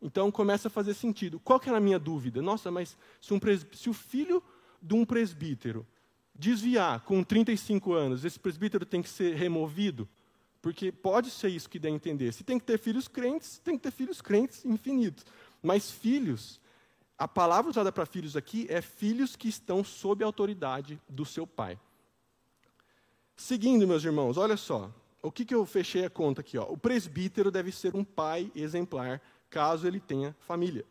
[0.00, 1.40] Então começa a fazer sentido.
[1.40, 2.40] Qual que era a minha dúvida?
[2.40, 3.40] Nossa, mas se, um
[3.72, 4.42] se o filho
[4.80, 5.86] de um presbítero
[6.34, 10.08] desviar com 35 anos, esse presbítero tem que ser removido?
[10.60, 12.32] Porque pode ser isso que dá a entender.
[12.32, 15.24] Se tem que ter filhos crentes, tem que ter filhos crentes infinitos.
[15.62, 16.60] Mas filhos,
[17.16, 21.46] a palavra usada para filhos aqui é filhos que estão sob a autoridade do seu
[21.46, 21.78] pai.
[23.36, 24.92] Seguindo, meus irmãos, olha só.
[25.22, 26.58] O que, que eu fechei a conta aqui?
[26.58, 26.64] Ó?
[26.64, 30.84] O presbítero deve ser um pai exemplar, caso ele tenha família.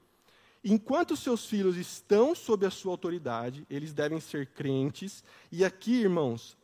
[0.63, 5.23] Enquanto seus filhos estão sob a sua autoridade, eles devem ser crentes.
[5.49, 6.56] E aqui, irmãos,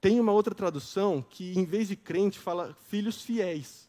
[0.00, 3.88] tem uma outra tradução que, em vez de crente, fala filhos fiéis,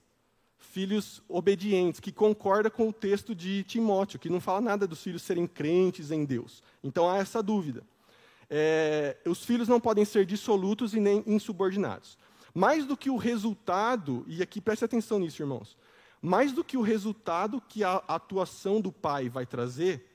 [0.58, 5.22] filhos obedientes, que concorda com o texto de Timóteo, que não fala nada dos filhos
[5.22, 6.62] serem crentes em Deus.
[6.84, 7.84] Então há essa dúvida.
[8.50, 12.18] É, os filhos não podem ser dissolutos e nem insubordinados.
[12.54, 15.78] Mais do que o resultado, e aqui preste atenção nisso, irmãos,
[16.22, 20.06] mais do que o resultado que a atuação do pai vai trazer,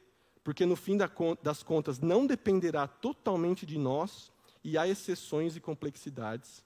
[0.44, 0.98] porque no fim
[1.42, 4.30] das contas não dependerá totalmente de nós,
[4.66, 6.64] e há exceções e complexidades,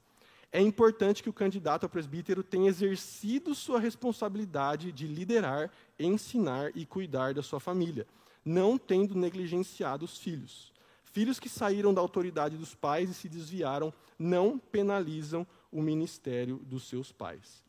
[0.50, 6.86] é importante que o candidato a presbítero tenha exercido sua responsabilidade de liderar, ensinar e
[6.86, 8.06] cuidar da sua família,
[8.42, 10.72] não tendo negligenciado os filhos.
[11.04, 16.88] Filhos que saíram da autoridade dos pais e se desviaram não penalizam o ministério dos
[16.88, 17.62] seus pais.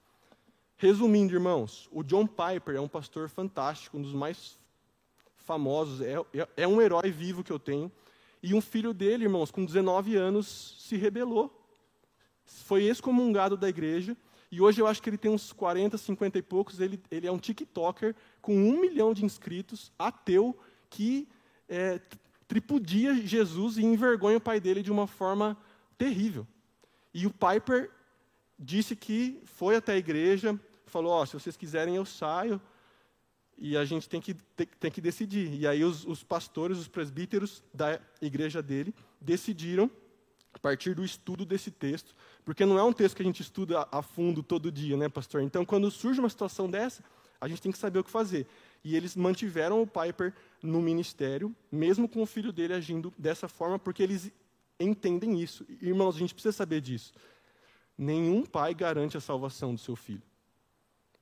[0.77, 4.57] Resumindo, irmãos, o John Piper é um pastor fantástico, um dos mais
[5.35, 7.91] famosos, é, é, é um herói vivo que eu tenho.
[8.43, 11.57] E um filho dele, irmãos, com 19 anos, se rebelou.
[12.45, 14.17] Foi excomungado da igreja.
[14.51, 16.79] E hoje eu acho que ele tem uns 40, 50 e poucos.
[16.79, 20.57] Ele, ele é um TikToker com um milhão de inscritos, ateu,
[20.89, 21.27] que
[21.69, 22.01] é,
[22.47, 25.55] tripudia Jesus e envergonha o pai dele de uma forma
[25.97, 26.45] terrível.
[27.13, 27.89] E o Piper
[28.59, 32.61] disse que foi até a igreja, falou: oh, se vocês quiserem eu saio,
[33.63, 35.53] e a gente tem que, tem, tem que decidir.
[35.53, 39.89] E aí os, os, pastores, os presbíteros da igreja dele decidiram,
[40.51, 43.87] a partir do estudo desse texto, porque não é um texto que a gente estuda
[43.91, 45.43] a, fundo todo dia, né, pastor?
[45.43, 47.03] Então, quando surge uma situação dessa,
[47.39, 48.47] a gente tem que saber o que fazer.
[48.83, 53.77] E eles mantiveram o Piper no ministério, mesmo com o filho dele agindo dessa forma,
[53.77, 54.31] porque eles
[54.79, 55.67] entendem isso.
[55.79, 57.13] Irmãos, a gente precisa saber disso.
[57.95, 60.23] Nenhum pai garante a salvação do seu filho.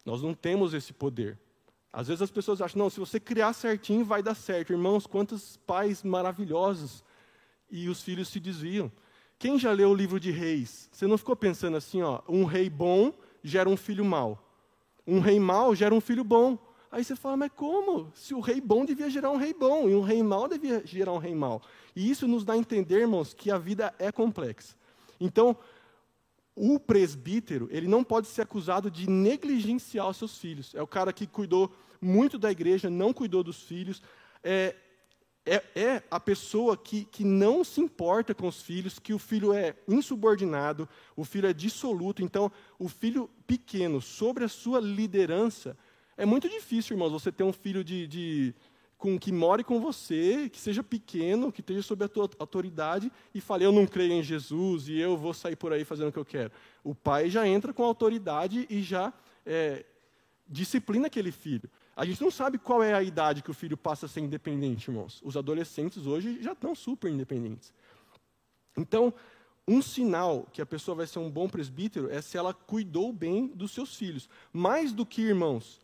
[0.06, 1.38] Nós não temos esse poder.
[1.92, 4.72] Às vezes as pessoas acham, não, se você criar certinho vai dar certo.
[4.72, 7.04] Irmãos, quantos pais maravilhosos
[7.70, 8.92] e os filhos se desviam.
[9.38, 10.90] Quem já leu o livro de reis?
[10.92, 14.38] Você não ficou pensando assim, ó, um rei bom gera um filho mau.
[15.08, 16.58] Um rei mau gera um filho bom.
[16.92, 18.12] Aí você fala, mas como?
[18.14, 21.14] Se o rei bom devia gerar um rei bom, e um rei mau devia gerar
[21.14, 21.62] um rei mau.
[21.96, 24.76] E isso nos dá a entender, irmãos, que a vida é complexa.
[25.20, 25.56] Então,
[26.62, 30.76] o presbítero, ele não pode ser acusado de negligenciar os seus filhos.
[30.76, 34.02] É o cara que cuidou muito da igreja, não cuidou dos filhos.
[34.44, 34.76] É,
[35.46, 39.54] é, é, a pessoa que, que não se importa com os filhos, que o filho
[39.54, 42.22] é insubordinado, o filho é dissoluto.
[42.22, 45.78] Então, o filho pequeno, sobre a sua liderança,
[46.18, 48.56] é muito difícil, irmãos, você ter um filho de, de
[49.00, 53.40] com, que more com você, que seja pequeno, que esteja sob a tua autoridade e
[53.40, 56.20] fale, eu não creio em Jesus e eu vou sair por aí fazendo o que
[56.20, 56.52] eu quero.
[56.84, 59.14] O pai já entra com autoridade e já
[59.46, 59.86] é,
[60.46, 61.70] disciplina aquele filho.
[61.96, 64.90] A gente não sabe qual é a idade que o filho passa a ser independente,
[64.92, 65.22] irmãos.
[65.24, 67.74] Os adolescentes hoje já estão super independentes.
[68.78, 69.14] Então,
[69.66, 73.48] um sinal que a pessoa vai ser um bom presbítero é se ela cuidou bem
[73.48, 74.28] dos seus filhos.
[74.52, 75.80] Mais do que, irmãos,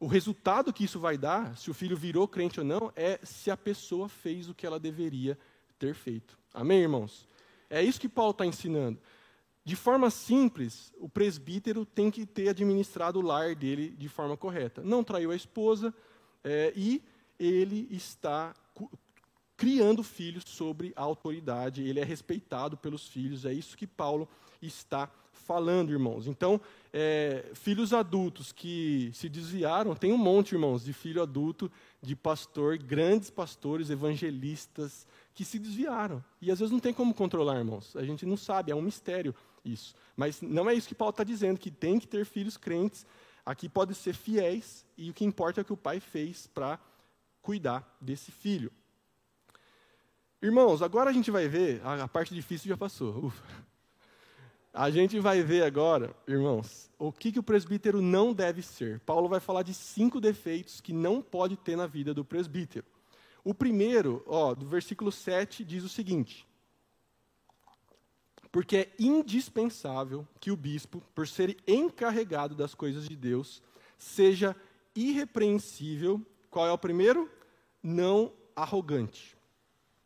[0.00, 3.50] o resultado que isso vai dar, se o filho virou crente ou não, é se
[3.50, 5.38] a pessoa fez o que ela deveria
[5.78, 6.38] ter feito.
[6.54, 7.26] Amém, irmãos?
[7.68, 8.98] É isso que Paulo está ensinando.
[9.64, 14.82] De forma simples, o presbítero tem que ter administrado o lar dele de forma correta.
[14.82, 15.92] Não traiu a esposa
[16.42, 17.02] é, e
[17.38, 18.54] ele está
[19.56, 23.44] criando filhos sobre a autoridade, ele é respeitado pelos filhos.
[23.44, 24.28] É isso que Paulo
[24.62, 26.26] está falando, irmãos.
[26.26, 26.60] Então,
[26.92, 31.70] é, filhos adultos que se desviaram, tem um monte, irmãos, de filho adulto,
[32.00, 36.24] de pastor, grandes pastores, evangelistas, que se desviaram.
[36.40, 37.94] E às vezes não tem como controlar, irmãos.
[37.96, 39.94] A gente não sabe, é um mistério isso.
[40.16, 43.06] Mas não é isso que Paulo está dizendo, que tem que ter filhos crentes.
[43.44, 46.78] Aqui pode ser fiéis, e o que importa é o que o pai fez para
[47.40, 48.72] cuidar desse filho.
[50.40, 53.26] Irmãos, agora a gente vai ver, a, a parte difícil já passou.
[53.26, 53.67] Ufa.
[54.72, 59.00] A gente vai ver agora, irmãos, o que, que o presbítero não deve ser.
[59.00, 62.84] Paulo vai falar de cinco defeitos que não pode ter na vida do presbítero.
[63.42, 66.46] O primeiro, ó, do versículo 7, diz o seguinte:
[68.52, 73.62] Porque é indispensável que o bispo, por ser encarregado das coisas de Deus,
[73.96, 74.54] seja
[74.94, 76.20] irrepreensível.
[76.50, 77.30] Qual é o primeiro?
[77.82, 79.36] Não arrogante.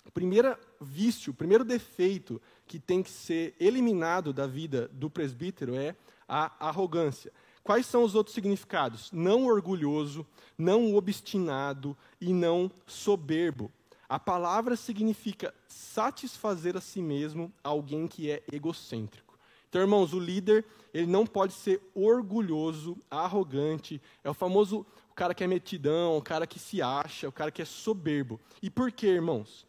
[0.07, 5.75] O primeiro vício, o primeiro defeito que tem que ser eliminado da vida do presbítero
[5.75, 5.95] é
[6.29, 7.33] a arrogância.
[7.63, 9.11] Quais são os outros significados?
[9.13, 10.27] Não orgulhoso,
[10.59, 13.71] não obstinado e não soberbo.
[14.09, 19.39] A palavra significa satisfazer a si mesmo alguém que é egocêntrico.
[19.69, 25.35] Então, irmãos, o líder, ele não pode ser orgulhoso, arrogante, é o famoso o cara
[25.35, 28.41] que é metidão, o cara que se acha, o cara que é soberbo.
[28.63, 29.67] E por quê, irmãos?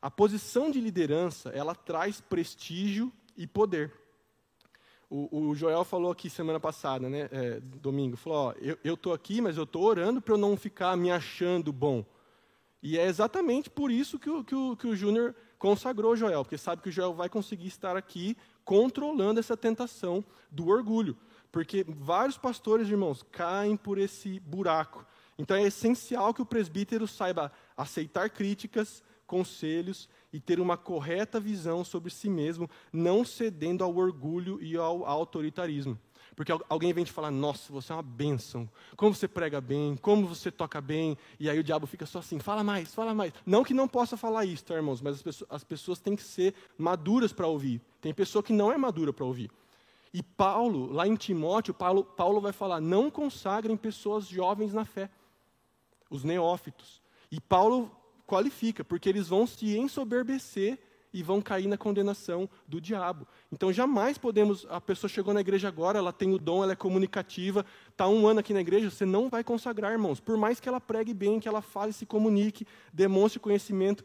[0.00, 3.92] A posição de liderança, ela traz prestígio e poder.
[5.10, 9.40] O, o Joel falou aqui semana passada, né, é, domingo, falou, ó, eu estou aqui,
[9.40, 12.04] mas eu estou orando para eu não ficar me achando bom.
[12.82, 16.56] E é exatamente por isso que o, que o, que o Júnior consagrou Joel, porque
[16.56, 21.16] sabe que o Joel vai conseguir estar aqui controlando essa tentação do orgulho.
[21.52, 25.04] Porque vários pastores, irmãos, caem por esse buraco.
[25.36, 31.84] Então é essencial que o presbítero saiba aceitar críticas, conselhos e ter uma correta visão
[31.84, 35.96] sobre si mesmo, não cedendo ao orgulho e ao autoritarismo.
[36.34, 40.26] Porque alguém vem te falar, nossa, você é uma bênção, como você prega bem, como
[40.26, 43.32] você toca bem, e aí o diabo fica só assim, fala mais, fala mais.
[43.46, 46.24] Não que não possa falar isso, tá, irmãos, mas as pessoas, as pessoas têm que
[46.24, 47.80] ser maduras para ouvir.
[48.00, 49.48] Tem pessoa que não é madura para ouvir.
[50.12, 55.08] E Paulo, lá em Timóteo, Paulo, Paulo vai falar, não consagrem pessoas jovens na fé,
[56.10, 57.00] os neófitos.
[57.30, 57.99] E Paulo
[58.30, 60.78] qualifica, porque eles vão se ensoberbecer
[61.12, 63.26] e vão cair na condenação do diabo.
[63.50, 66.76] Então jamais podemos, a pessoa chegou na igreja agora, ela tem o dom, ela é
[66.76, 70.20] comunicativa, está um ano aqui na igreja, você não vai consagrar, irmãos.
[70.20, 74.04] Por mais que ela pregue bem, que ela fale, se comunique, demonstre conhecimento,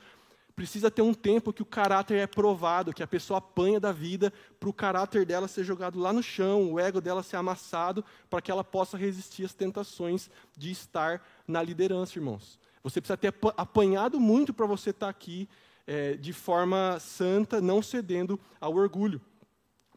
[0.56, 4.34] precisa ter um tempo que o caráter é provado, que a pessoa apanha da vida,
[4.60, 8.42] para o caráter dela ser jogado lá no chão, o ego dela ser amassado, para
[8.42, 12.58] que ela possa resistir às tentações de estar na liderança, irmãos.
[12.86, 15.50] Você precisa ter apanhado muito para você estar tá aqui
[15.88, 19.20] é, de forma santa, não cedendo ao orgulho.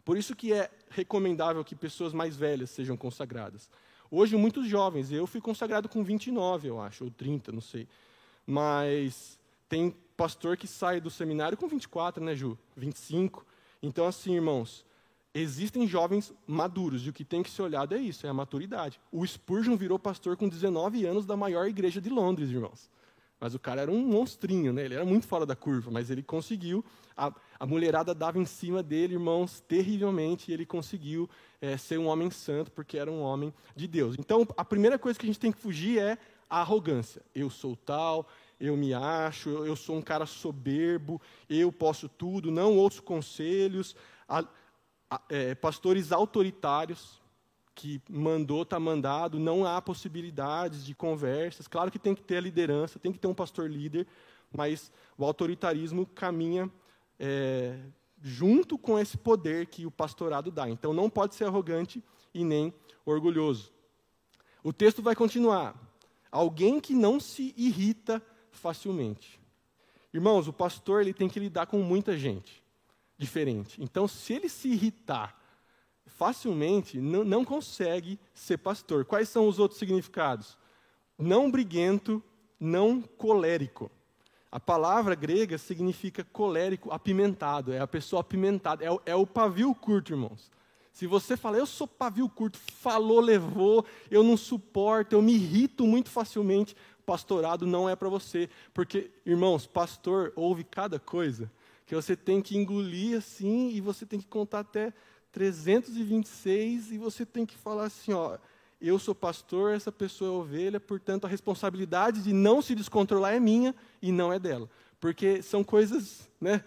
[0.02, 3.68] Por isso que é recomendável que pessoas mais velhas sejam consagradas.
[4.10, 7.86] Hoje, muitos jovens, eu fui consagrado com 29, eu acho, ou 30, não sei.
[8.46, 12.58] Mas tem pastor que sai do seminário com 24, né, Ju?
[12.74, 13.44] 25.
[13.82, 14.82] Então, assim, irmãos,
[15.34, 19.00] Existem jovens maduros, e o que tem que ser olhado é isso, é a maturidade.
[19.12, 22.90] O Spurgeon virou pastor com 19 anos da maior igreja de Londres, irmãos.
[23.40, 24.84] Mas o cara era um monstrinho, né?
[24.84, 26.84] ele era muito fora da curva, mas ele conseguiu.
[27.16, 32.06] A, a mulherada dava em cima dele, irmãos, terrivelmente, e ele conseguiu é, ser um
[32.06, 34.16] homem santo, porque era um homem de Deus.
[34.18, 36.18] Então, a primeira coisa que a gente tem que fugir é
[36.50, 37.22] a arrogância.
[37.32, 38.26] Eu sou tal,
[38.58, 43.94] eu me acho, eu, sou um cara soberbo, eu posso tudo, não ouço conselhos.
[44.28, 44.44] A,
[45.28, 47.20] é, pastores autoritários,
[47.78, 51.68] que mandou, está mandado, não há possibilidades de conversas.
[51.68, 54.04] Claro que tem que ter a liderança, tem que ter um pastor líder,
[54.52, 56.68] mas o autoritarismo caminha
[57.20, 57.78] é,
[58.20, 60.68] junto com esse poder que o pastorado dá.
[60.68, 62.02] Então não pode ser arrogante
[62.34, 62.74] e nem
[63.06, 63.72] orgulhoso.
[64.64, 65.76] O texto vai continuar.
[66.32, 69.40] Alguém que não se irrita facilmente.
[70.12, 72.57] Irmãos, o pastor ele tem que lidar com muita gente
[73.18, 73.82] diferente.
[73.82, 75.36] Então, se ele se irritar
[76.06, 79.04] facilmente, não, não consegue ser pastor.
[79.04, 80.56] Quais são os outros significados?
[81.18, 82.22] Não briguento,
[82.58, 83.90] não colérico.
[84.50, 87.72] A palavra grega significa colérico, apimentado.
[87.72, 88.84] É a pessoa apimentada.
[88.84, 90.50] É o, é o pavio curto, irmãos.
[90.92, 95.86] Se você fala, eu sou pavio curto, falou, levou, eu não suporto, eu me irrito
[95.86, 96.74] muito facilmente,
[97.06, 98.50] pastorado não é para você.
[98.74, 101.48] Porque, irmãos, pastor ouve cada coisa
[101.88, 104.92] que você tem que engolir assim e você tem que contar até
[105.32, 108.36] 326 e você tem que falar assim, ó,
[108.78, 113.40] eu sou pastor, essa pessoa é ovelha, portanto a responsabilidade de não se descontrolar é
[113.40, 114.68] minha e não é dela.
[115.00, 116.62] Porque são coisas, né,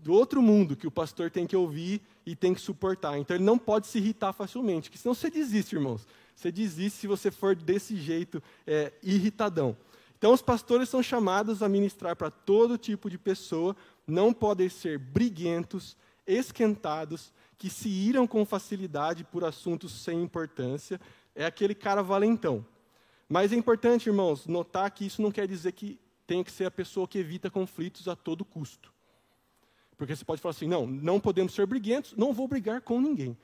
[0.00, 3.18] do outro mundo que o pastor tem que ouvir e tem que suportar.
[3.18, 6.06] Então ele não pode se irritar facilmente, porque senão você desiste, irmãos.
[6.36, 9.76] Você desiste se você for desse jeito é, irritadão.
[10.20, 13.74] Então os pastores são chamados a ministrar para todo tipo de pessoa,
[14.10, 15.96] não podem ser briguentos,
[16.26, 21.00] esquentados, que se iram com facilidade por assuntos sem importância.
[21.34, 22.64] É aquele cara valentão.
[23.28, 26.70] Mas é importante, irmãos, notar que isso não quer dizer que tem que ser a
[26.70, 28.92] pessoa que evita conflitos a todo custo.
[29.96, 33.36] Porque você pode falar assim: não, não podemos ser briguentos, não vou brigar com ninguém.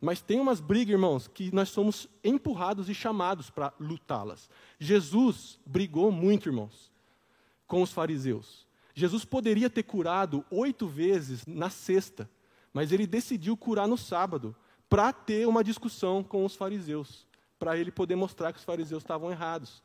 [0.00, 4.50] Mas tem umas brigas, irmãos, que nós somos empurrados e chamados para lutá-las.
[4.78, 6.92] Jesus brigou muito, irmãos,
[7.66, 8.65] com os fariseus.
[8.98, 12.28] Jesus poderia ter curado oito vezes na sexta,
[12.72, 14.56] mas ele decidiu curar no sábado,
[14.88, 17.26] para ter uma discussão com os fariseus,
[17.58, 19.82] para ele poder mostrar que os fariseus estavam errados.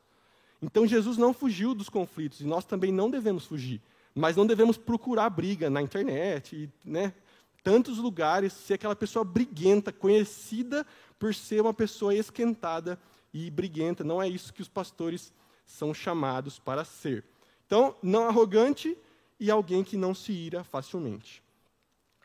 [0.61, 3.81] Então Jesus não fugiu dos conflitos, e nós também não devemos fugir.
[4.15, 7.13] Mas não devemos procurar briga na internet, e, né,
[7.61, 10.87] tantos lugares, ser aquela pessoa briguenta, conhecida
[11.19, 12.97] por ser uma pessoa esquentada
[13.33, 14.05] e briguenta.
[14.05, 15.33] Não é isso que os pastores
[15.65, 17.25] são chamados para ser.
[17.71, 18.97] Então, não arrogante
[19.39, 21.41] e alguém que não se ira facilmente.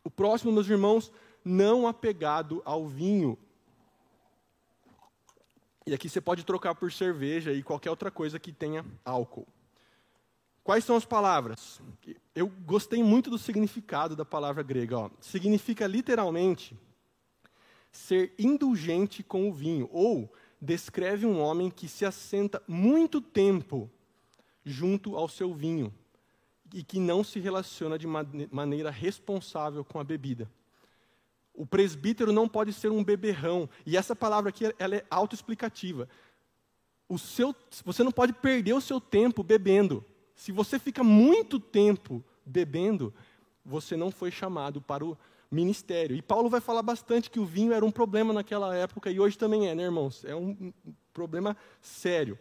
[0.03, 1.13] O próximo, meus irmãos,
[1.45, 3.39] não apegado ao vinho.
[5.87, 9.47] E aqui você pode trocar por cerveja e qualquer outra coisa que tenha álcool.
[10.65, 11.81] Quais são as palavras?
[12.35, 14.99] Eu gostei muito do significado da palavra grega.
[14.99, 15.11] Ó.
[15.21, 16.77] Significa literalmente
[17.93, 20.29] ser indulgente com o vinho, ou
[20.61, 23.89] descreve um homem que se assenta muito tempo
[24.67, 25.95] junto ao seu vinho
[26.75, 30.51] e que não se relaciona de maneira responsável com a bebida.
[31.55, 33.71] O presbítero não pode ser um beberrão.
[33.87, 36.09] E essa palavra aqui ela é autoexplicativa.
[37.09, 40.05] O seu, você não pode perder o seu tempo bebendo.
[40.35, 43.15] Se você fica muito tempo bebendo,
[43.65, 45.17] você não foi chamado para o
[45.51, 46.17] ministério.
[46.17, 49.39] E Paulo vai falar bastante que o vinho era um problema naquela época e hoje
[49.39, 50.25] também é, né, irmãos?
[50.25, 50.73] É um
[51.15, 52.37] problema sério.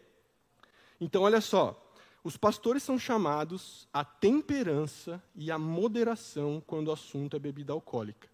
[0.99, 1.84] Então, olha só.
[2.25, 8.27] Os pastores são chamados à temperança e à moderação quando o assunto é bebida alcoólica.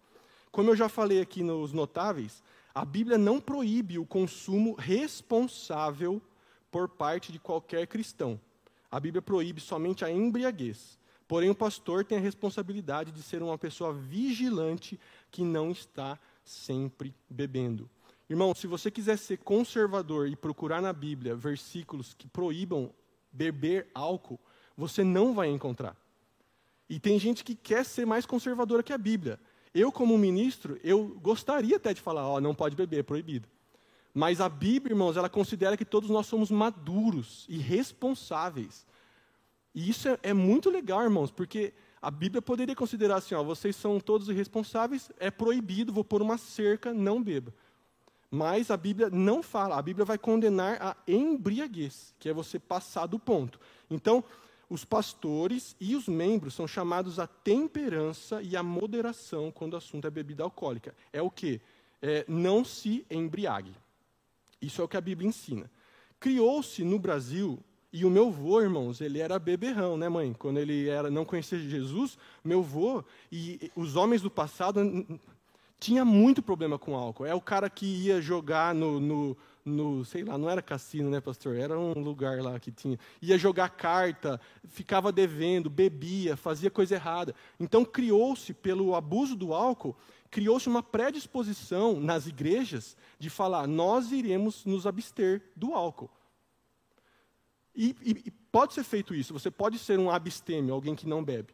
[0.50, 2.42] Como eu já falei aqui nos notáveis,
[2.74, 6.22] a Bíblia não proíbe o consumo responsável
[6.70, 8.40] por parte de qualquer cristão.
[8.90, 10.98] A Bíblia proíbe somente a embriaguez.
[11.28, 14.98] Porém, o pastor tem a responsabilidade de ser uma pessoa vigilante
[15.30, 17.90] que não está sempre bebendo.
[18.30, 22.90] Irmão, se você quiser ser conservador e procurar na Bíblia versículos que proíbam
[23.32, 24.38] beber álcool,
[24.76, 25.96] você não vai encontrar.
[26.88, 29.40] E tem gente que quer ser mais conservadora que a Bíblia.
[29.74, 33.48] Eu, como ministro, eu gostaria até de falar, ó, não pode beber, é proibido.
[34.12, 38.86] Mas a Bíblia, irmãos, ela considera que todos nós somos maduros e responsáveis.
[39.74, 43.74] E isso é, é, muito legal, irmãos, porque a Bíblia poderia considerar assim: ó, vocês
[43.74, 47.54] são todos irresponsáveis, é proibido, vou pôr uma cerca, não beba.
[48.34, 53.04] Mas a Bíblia não fala, a Bíblia vai condenar a embriaguez, que é você passar
[53.04, 53.60] do ponto.
[53.90, 54.24] Então,
[54.70, 60.06] os pastores e os membros são chamados à temperança e à moderação quando o assunto
[60.06, 60.94] é bebida alcoólica.
[61.12, 61.60] É o que?
[62.00, 63.76] É, não se embriague.
[64.62, 65.70] Isso é o que a Bíblia ensina.
[66.18, 67.62] Criou-se no Brasil,
[67.92, 70.32] e o meu avô, irmãos, ele era beberrão, né, mãe?
[70.32, 74.80] Quando ele era, não conhecia Jesus, meu avô e os homens do passado
[75.82, 77.26] tinha muito problema com álcool.
[77.26, 81.20] É o cara que ia jogar no, no, no, sei lá, não era cassino, né,
[81.20, 81.56] pastor?
[81.56, 82.96] Era um lugar lá que tinha.
[83.20, 87.34] Ia jogar carta, ficava devendo, bebia, fazia coisa errada.
[87.58, 89.96] Então criou-se, pelo abuso do álcool,
[90.30, 96.10] criou-se uma predisposição nas igrejas de falar: nós iremos nos abster do álcool.
[97.74, 101.52] E, e, pode ser feito isso, você pode ser um abstêmio, alguém que não bebe.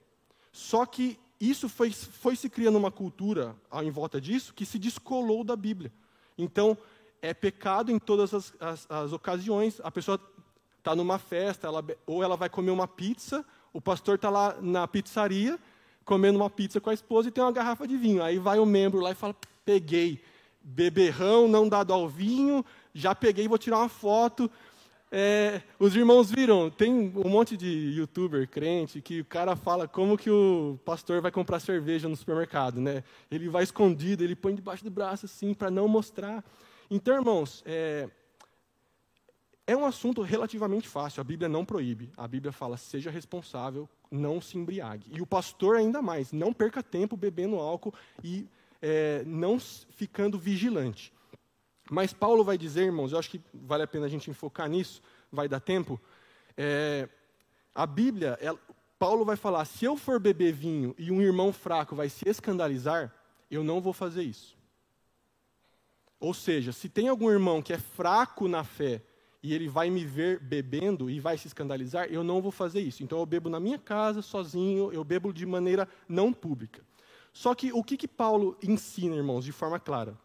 [0.53, 5.45] Só que isso foi, foi se criando uma cultura em volta disso que se descolou
[5.45, 5.93] da Bíblia.
[6.36, 6.76] Então,
[7.22, 9.80] é pecado em todas as, as, as ocasiões.
[9.82, 10.20] A pessoa
[10.78, 14.89] está numa festa, ela, ou ela vai comer uma pizza, o pastor está lá na
[14.89, 15.59] pizzaria,
[16.05, 18.22] comendo uma pizza com a esposa e tem uma garrafa de vinho.
[18.22, 20.22] Aí vai o membro lá e fala: peguei,
[20.62, 22.64] beberrão, não dado ao vinho,
[22.95, 24.51] já peguei, vou tirar uma foto.
[25.11, 30.19] É, os irmãos viram, tem um monte de youtuber crente que o cara fala como
[30.19, 33.03] que o pastor vai comprar cerveja no supermercado, né?
[33.31, 36.45] Ele vai escondido, ele põe debaixo do braço assim para não mostrar.
[36.91, 38.11] Então, irmãos, é,
[39.67, 41.23] é um assunto relativamente fácil.
[41.23, 42.13] A Bíblia não proíbe.
[42.15, 45.11] A Bíblia fala: seja responsável, não se embriague.
[45.11, 48.47] E o pastor ainda mais, não perca tempo bebendo álcool e
[48.83, 51.13] é, não ficando vigilante.
[51.91, 55.03] Mas Paulo vai dizer, irmãos, eu acho que vale a pena a gente enfocar nisso,
[55.32, 56.01] vai dar tempo.
[56.57, 57.09] É,
[57.74, 58.59] a Bíblia, ela,
[58.99, 63.14] Paulo vai falar: se eu for beber vinho e um irmão fraco vai se escandalizar,
[63.51, 64.57] eu não vou fazer isso.
[66.20, 69.01] Ou seja, se tem algum irmão que é fraco na fé
[69.41, 73.05] e ele vai me ver bebendo e vai se escandalizar, eu não vou fazer isso.
[73.05, 76.82] Então eu bebo na minha casa, sozinho, eu bebo de maneira não pública.
[77.32, 80.18] Só que o que, que Paulo ensina, irmãos, de forma clara?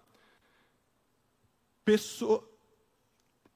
[1.86, 2.48] Pessoa,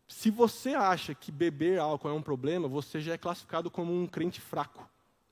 [0.07, 4.07] se você acha que beber álcool é um problema, você já é classificado como um
[4.07, 4.89] crente fraco.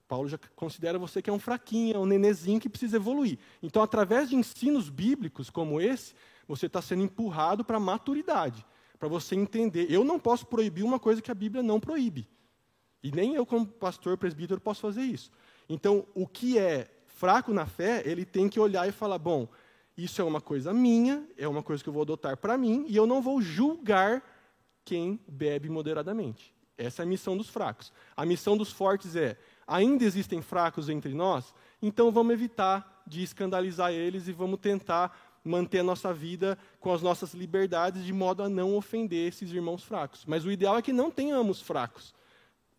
[0.08, 3.40] Paulo já considera você que é um fraquinho, é um nenezinho que precisa evoluir.
[3.64, 6.14] Então, através de ensinos bíblicos como esse,
[6.48, 8.66] você está sendo empurrado para a maturidade,
[9.00, 9.92] para você entender.
[9.92, 12.30] Eu não posso proibir uma coisa que a Bíblia não proíbe.
[13.02, 15.32] E nem eu, como pastor presbítero, posso fazer isso.
[15.68, 19.48] Então, o que é fraco na fé, ele tem que olhar e falar: bom,
[19.98, 22.96] isso é uma coisa minha, é uma coisa que eu vou adotar para mim, e
[22.96, 24.24] eu não vou julgar
[24.84, 26.54] quem bebe moderadamente.
[26.78, 27.92] Essa é a missão dos fracos.
[28.16, 33.92] A missão dos fortes é: ainda existem fracos entre nós, então vamos evitar de escandalizar
[33.92, 38.50] eles e vamos tentar manter a nossa vida com as nossas liberdades de modo a
[38.50, 40.26] não ofender esses irmãos fracos.
[40.26, 42.14] Mas o ideal é que não tenhamos fracos.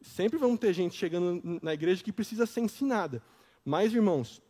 [0.02, 3.22] Sempre vamos ter gente chegando na igreja que precisa ser ensinada.
[3.64, 4.42] Mas, irmãos,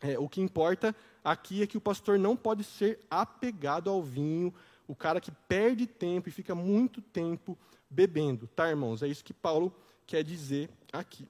[0.00, 0.94] é, o que importa
[1.24, 4.52] aqui é que o pastor não pode ser apegado ao vinho,
[4.86, 7.56] o cara que perde tempo e fica muito tempo
[7.90, 9.02] bebendo, tá, irmãos?
[9.02, 9.74] É isso que Paulo
[10.06, 11.26] quer dizer aqui.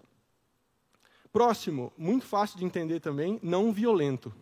[1.32, 4.32] Próximo, muito fácil de entender também, não violento.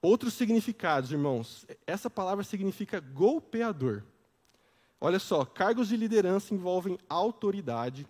[0.00, 1.66] Outros significados, irmãos.
[1.86, 4.02] Essa palavra significa golpeador.
[5.00, 8.06] Olha só, cargos de liderança envolvem autoridade,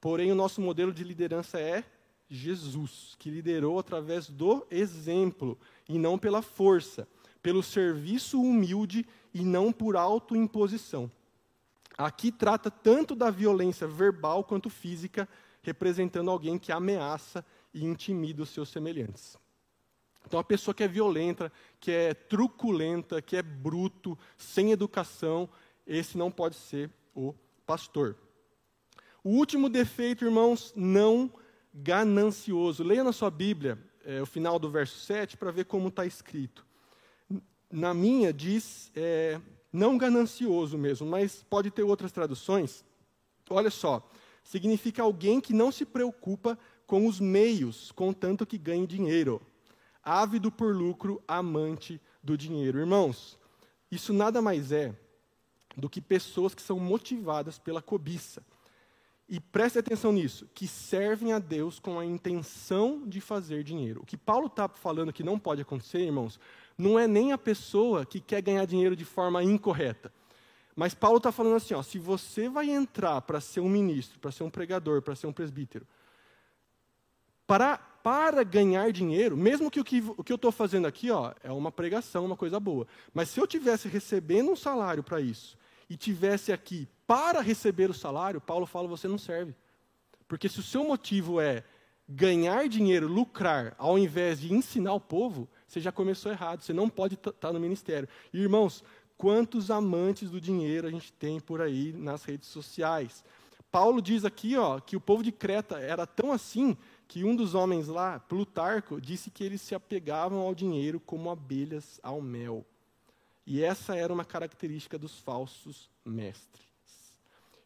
[0.00, 1.84] porém o nosso modelo de liderança é
[2.28, 5.58] Jesus, que liderou através do exemplo
[5.88, 7.06] e não pela força,
[7.42, 11.10] pelo serviço humilde e não por autoimposição.
[11.96, 15.28] Aqui trata tanto da violência verbal quanto física,
[15.62, 19.38] representando alguém que ameaça e intimida os seus semelhantes.
[20.26, 25.48] Então, a pessoa que é violenta, que é truculenta, que é bruto, sem educação,
[25.86, 27.32] esse não pode ser o
[27.64, 28.16] pastor.
[29.22, 31.32] O último defeito, irmãos, não
[31.76, 32.82] ganancioso.
[32.82, 36.64] Leia na sua Bíblia é, o final do verso 7 para ver como está escrito.
[37.70, 39.40] Na minha diz é,
[39.72, 42.84] não ganancioso mesmo, mas pode ter outras traduções.
[43.50, 44.08] Olha só,
[44.42, 49.42] significa alguém que não se preocupa com os meios, contanto que ganhe dinheiro.
[50.02, 52.78] Ávido por lucro, amante do dinheiro.
[52.78, 53.38] Irmãos,
[53.90, 54.94] isso nada mais é
[55.76, 58.42] do que pessoas que são motivadas pela cobiça
[59.28, 64.02] e preste atenção nisso, que servem a Deus com a intenção de fazer dinheiro.
[64.02, 66.38] O que Paulo está falando que não pode acontecer, irmãos,
[66.78, 70.12] não é nem a pessoa que quer ganhar dinheiro de forma incorreta.
[70.76, 74.30] Mas Paulo está falando assim: ó, se você vai entrar para ser um ministro, para
[74.30, 75.86] ser um pregador, para ser um presbítero,
[77.46, 81.32] para, para ganhar dinheiro, mesmo que o que, o que eu estou fazendo aqui ó,
[81.42, 85.56] é uma pregação, uma coisa boa, mas se eu tivesse recebendo um salário para isso,
[85.88, 89.54] e tivesse aqui para receber o salário, Paulo fala: você não serve.
[90.26, 91.62] Porque se o seu motivo é
[92.08, 96.62] ganhar dinheiro, lucrar, ao invés de ensinar o povo, você já começou errado.
[96.62, 98.08] Você não pode estar tá no ministério.
[98.32, 98.82] E, irmãos,
[99.16, 103.24] quantos amantes do dinheiro a gente tem por aí nas redes sociais?
[103.70, 106.76] Paulo diz aqui ó, que o povo de Creta era tão assim
[107.08, 112.00] que um dos homens lá, Plutarco, disse que eles se apegavam ao dinheiro como abelhas
[112.02, 112.64] ao mel.
[113.46, 116.65] E essa era uma característica dos falsos mestres.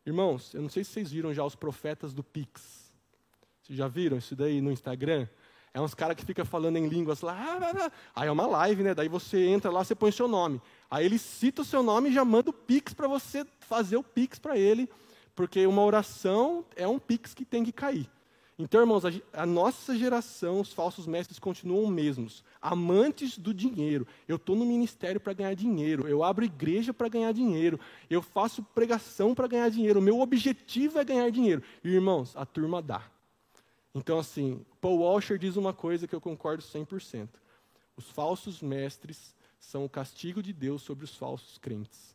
[0.05, 2.91] Irmãos, eu não sei se vocês viram já os profetas do Pix.
[3.63, 5.29] Vocês já viram isso daí no Instagram?
[5.73, 7.93] É uns caras que ficam falando em línguas lá.
[8.15, 8.95] Aí é uma live, né?
[8.95, 10.61] Daí você entra lá, você põe seu nome.
[10.91, 14.03] Aí ele cita o seu nome e já manda o Pix para você fazer o
[14.03, 14.89] Pix para ele.
[15.35, 18.11] Porque uma oração é um Pix que tem que cair.
[18.63, 24.07] Então, irmãos, a, a, nossa geração, os falsos mestres continuam mesmos, amantes do dinheiro.
[24.29, 27.81] Eu estou no ministério para ganhar dinheiro, eu abro igreja para ganhar dinheiro,
[28.11, 31.63] eu faço pregação para ganhar dinheiro, o meu objetivo é ganhar dinheiro.
[31.83, 33.11] E, irmãos, a turma dá.
[33.95, 37.31] Então, assim, Paul Washer diz uma coisa que eu concordo 100%.
[37.97, 42.15] Os falsos mestres são o castigo de Deus sobre os falsos crentes.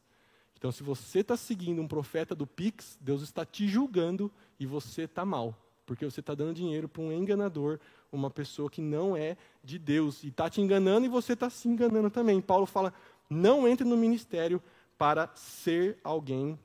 [0.55, 5.05] Então, se você está seguindo um profeta do Pix, Deus está te julgando e você
[5.05, 7.79] está mal porque você está dando dinheiro para um enganador,
[8.11, 11.67] uma pessoa que não é de Deus, e está te enganando e você está se
[11.67, 12.41] enganando também.
[12.41, 12.93] Paulo fala:
[13.29, 14.61] não entre no ministério
[14.97, 16.57] para ser alguém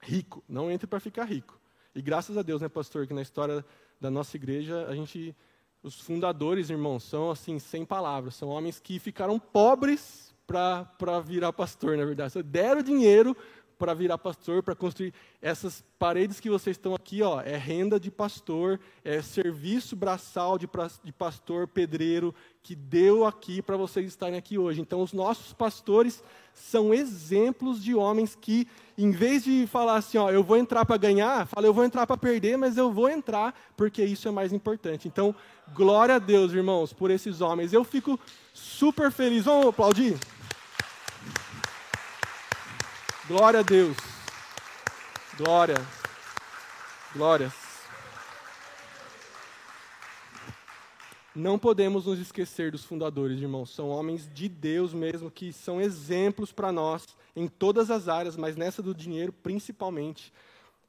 [0.00, 1.58] rico, não entre para ficar rico.
[1.94, 3.64] E graças a Deus, né, pastor, que na história
[4.00, 5.34] da nossa igreja, a gente,
[5.82, 11.96] os fundadores, irmãos, são assim, sem palavras, são homens que ficaram pobres para virar pastor,
[11.96, 12.42] na verdade.
[12.42, 13.36] Deram dinheiro
[13.82, 18.12] para virar pastor, para construir essas paredes que vocês estão aqui, ó, é renda de
[18.12, 20.68] pastor, é serviço braçal de,
[21.02, 24.80] de pastor pedreiro que deu aqui para vocês estarem aqui hoje.
[24.80, 26.22] Então, os nossos pastores
[26.54, 30.96] são exemplos de homens que, em vez de falar assim, ó, eu vou entrar para
[30.96, 34.52] ganhar, fala, eu vou entrar para perder, mas eu vou entrar porque isso é mais
[34.52, 35.08] importante.
[35.08, 35.34] Então,
[35.74, 37.72] glória a Deus, irmãos, por esses homens.
[37.72, 38.16] Eu fico
[38.54, 39.44] super feliz.
[39.44, 40.16] Vamos aplaudir?
[43.28, 43.96] Glória a Deus.
[45.36, 45.76] Glória.
[47.14, 47.52] Glórias.
[51.32, 53.70] Não podemos nos esquecer dos fundadores, irmãos.
[53.70, 57.06] São homens de Deus mesmo, que são exemplos para nós
[57.36, 60.32] em todas as áreas, mas nessa do dinheiro principalmente.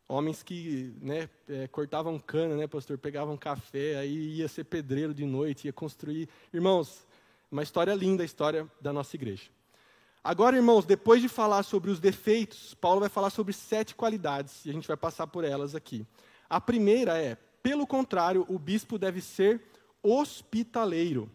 [0.09, 2.97] Homens que né, é, cortavam cana, né, pastor?
[2.97, 6.27] Pegavam café, aí ia ser pedreiro de noite, ia construir.
[6.51, 7.05] Irmãos,
[7.51, 9.51] uma história linda a história da nossa igreja.
[10.23, 14.69] Agora, irmãos, depois de falar sobre os defeitos, Paulo vai falar sobre sete qualidades, e
[14.69, 16.05] a gente vai passar por elas aqui.
[16.49, 19.61] A primeira é, pelo contrário, o bispo deve ser
[20.01, 21.29] hospitaleiro.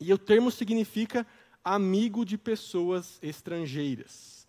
[0.00, 1.26] E o termo significa
[1.62, 4.46] amigo de pessoas estrangeiras.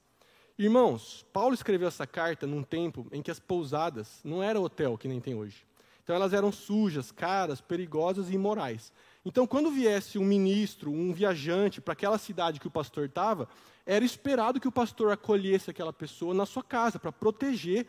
[0.57, 5.07] Irmãos, Paulo escreveu essa carta num tempo em que as pousadas não eram hotel que
[5.07, 5.65] nem tem hoje.
[6.01, 8.93] Então elas eram sujas, caras, perigosas e imorais.
[9.25, 13.49] Então, quando viesse um ministro, um viajante para aquela cidade que o pastor estava,
[13.83, 17.87] era esperado que o pastor acolhesse aquela pessoa na sua casa para proteger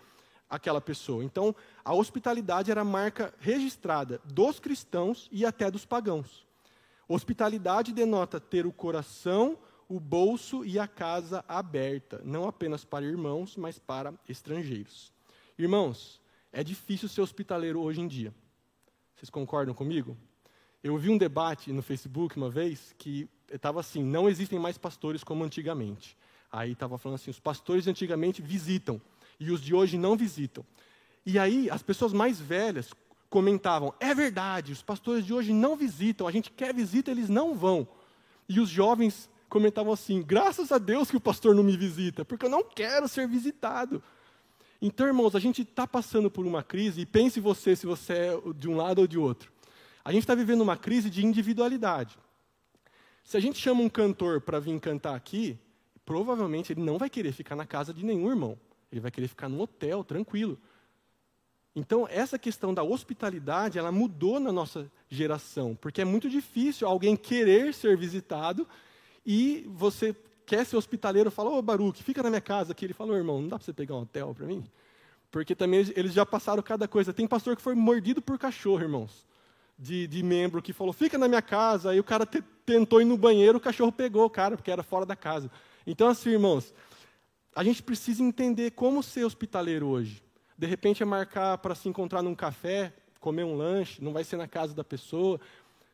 [0.49, 1.23] aquela pessoa.
[1.23, 6.47] Então, a hospitalidade era marca registrada dos cristãos e até dos pagãos.
[7.07, 9.59] Hospitalidade denota ter o coração,
[9.89, 15.13] o bolso e a casa aberta, não apenas para irmãos, mas para estrangeiros.
[15.59, 16.21] Irmãos,
[16.51, 18.35] é difícil ser hospitaleiro hoje em dia.
[19.15, 20.17] Vocês concordam comigo?
[20.83, 25.25] Eu vi um debate no Facebook uma vez que estava assim: não existem mais pastores
[25.25, 26.17] como antigamente.
[26.51, 29.01] Aí estava falando assim: os pastores de antigamente visitam
[29.39, 30.65] e os de hoje não visitam.
[31.25, 32.91] E aí as pessoas mais velhas
[33.29, 37.55] comentavam: é verdade, os pastores de hoje não visitam, a gente quer visita, eles não
[37.55, 37.87] vão.
[38.49, 42.47] E os jovens comentavam assim: graças a Deus que o pastor não me visita, porque
[42.47, 44.03] eu não quero ser visitado.
[44.81, 48.41] Então, irmãos, a gente está passando por uma crise, e pense você se você é
[48.55, 49.51] de um lado ou de outro.
[50.07, 52.17] A gente está vivendo uma crise de individualidade.
[53.25, 55.59] Se a gente chama um cantor para vir cantar aqui,
[56.05, 58.57] provavelmente ele não vai querer ficar na casa de nenhum irmão.
[58.93, 60.61] Ele vai querer ficar num hotel, tranquilo.
[61.75, 67.17] Então, essa questão da hospitalidade, ela mudou na nossa geração, porque é muito difícil alguém
[67.17, 68.65] querer ser visitado
[69.27, 70.15] e você
[70.47, 72.85] quer ser hospitaleiro, fala, ô Baruque, fica na minha casa aqui.
[72.85, 74.65] Ele falou, irmão, não dá para você pegar um hotel para mim?
[75.33, 77.13] Porque também eles já passaram cada coisa.
[77.13, 79.27] Tem pastor que foi mordido por cachorro, irmãos
[79.79, 83.05] de, de membro que falou, fica na minha casa, aí o cara te, tentou ir
[83.05, 85.51] no banheiro, o cachorro pegou o cara, porque era fora da casa.
[85.87, 86.73] Então, assim, irmãos,
[87.55, 90.23] a gente precisa entender como ser hospitaleiro hoje.
[90.59, 94.37] De repente é marcar para se encontrar num café, comer um lanche, não vai ser
[94.37, 95.39] na casa da pessoa,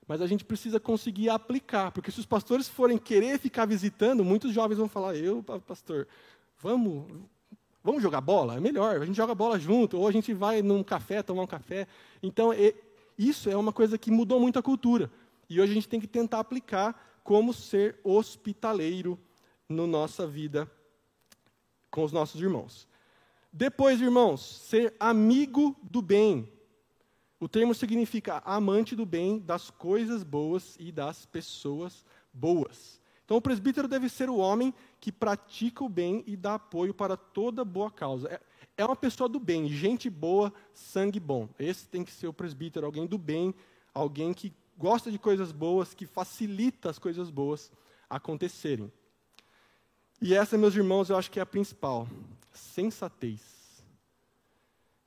[0.06, 4.52] mas a gente precisa conseguir aplicar, porque se os pastores forem querer ficar visitando, muitos
[4.52, 6.06] jovens vão falar: "Eu, pastor,
[6.58, 7.06] vamos,
[7.82, 8.56] vamos jogar bola?
[8.56, 11.46] É melhor, a gente joga bola junto, ou a gente vai num café tomar um
[11.46, 11.86] café".
[12.22, 12.52] Então,
[13.18, 15.10] isso é uma coisa que mudou muito a cultura.
[15.48, 19.18] E hoje a gente tem que tentar aplicar como ser hospitaleiro
[19.68, 20.70] na nossa vida
[21.90, 22.88] com os nossos irmãos.
[23.52, 26.50] Depois, irmãos, ser amigo do bem.
[27.38, 33.00] O termo significa amante do bem, das coisas boas e das pessoas boas.
[33.24, 37.16] Então, o presbítero deve ser o homem que pratica o bem e dá apoio para
[37.16, 38.40] toda boa causa.
[38.76, 41.48] É, uma pessoa do bem, gente boa, sangue bom.
[41.58, 43.54] Esse tem que ser o presbítero, alguém do bem,
[43.92, 47.70] alguém que gosta de coisas boas, que facilita as coisas boas
[48.08, 48.90] acontecerem.
[50.20, 52.08] E essa, meus irmãos, eu acho que é a principal:
[52.52, 53.62] sensatez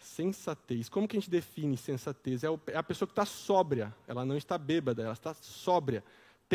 [0.06, 0.88] sensatez.
[0.88, 2.44] Como que a gente define sensatez?
[2.44, 6.04] É, é a pessoa que está sóbria, ela não está bêbada, ela está sóbria,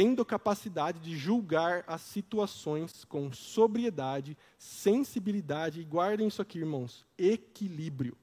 [0.01, 8.17] tendo capacidade de julgar as situações com sobriedade, sensibilidade, e guardem isso aqui, irmãos, equilíbrio.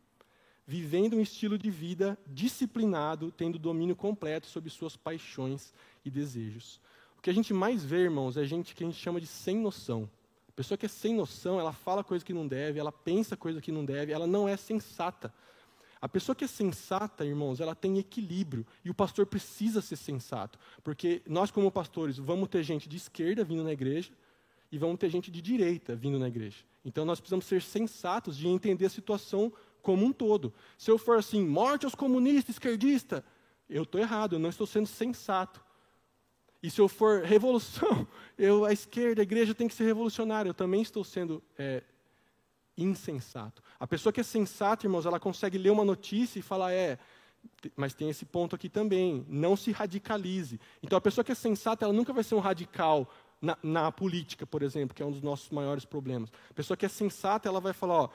[0.65, 5.71] Vivendo um estilo de vida disciplinado, tendo domínio completo sobre suas paixões
[6.03, 6.81] e desejos.
[7.15, 9.55] O que a gente mais vê, irmãos, é gente que a gente chama de sem
[9.55, 10.09] noção
[10.57, 13.71] pessoa que é sem noção, ela fala coisa que não deve, ela pensa coisa que
[13.71, 15.31] não deve, ela não é sensata.
[16.01, 18.65] A pessoa que é sensata, irmãos, ela tem equilíbrio.
[18.83, 20.59] E o pastor precisa ser sensato.
[20.83, 24.11] Porque nós, como pastores, vamos ter gente de esquerda vindo na igreja
[24.71, 26.57] e vamos ter gente de direita vindo na igreja.
[26.83, 30.53] Então nós precisamos ser sensatos de entender a situação como um todo.
[30.77, 33.23] Se eu for assim, morte aos comunistas, esquerdista,
[33.69, 35.63] eu estou errado, eu não estou sendo sensato.
[36.61, 40.49] E se eu for revolução, eu, a esquerda, a igreja tem que ser revolucionária.
[40.49, 41.83] Eu também estou sendo é,
[42.77, 43.61] insensato.
[43.79, 46.99] A pessoa que é sensata, irmãos, ela consegue ler uma notícia e falar, é,
[47.75, 50.59] mas tem esse ponto aqui também, não se radicalize.
[50.81, 53.09] Então, a pessoa que é sensata, ela nunca vai ser um radical
[53.41, 56.31] na, na política, por exemplo, que é um dos nossos maiores problemas.
[56.49, 58.09] A pessoa que é sensata, ela vai falar, ó,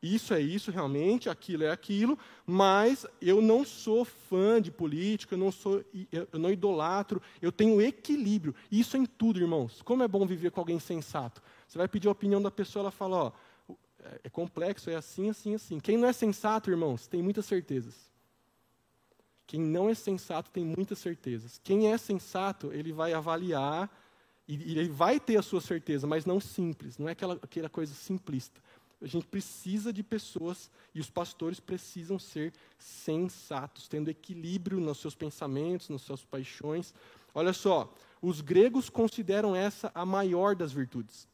[0.00, 5.38] isso é isso realmente, aquilo é aquilo, mas eu não sou fã de política, eu
[5.38, 8.54] não sou, eu não idolatro, eu tenho equilíbrio.
[8.70, 9.82] Isso em tudo, irmãos.
[9.82, 11.42] Como é bom viver com alguém sensato.
[11.66, 13.32] Você vai pedir a opinião da pessoa, ela fala, ó,
[14.22, 15.80] é complexo, é assim, assim, assim.
[15.80, 17.94] Quem não é sensato, irmãos, tem muitas certezas.
[19.46, 21.60] Quem não é sensato tem muitas certezas.
[21.64, 23.90] Quem é sensato, ele vai avaliar
[24.46, 27.94] e ele vai ter a sua certeza, mas não simples, não é aquela, aquela coisa
[27.94, 28.60] simplista.
[29.00, 35.14] A gente precisa de pessoas e os pastores precisam ser sensatos, tendo equilíbrio nos seus
[35.14, 36.92] pensamentos, nas suas paixões.
[37.32, 41.28] Olha só, os gregos consideram essa a maior das virtudes.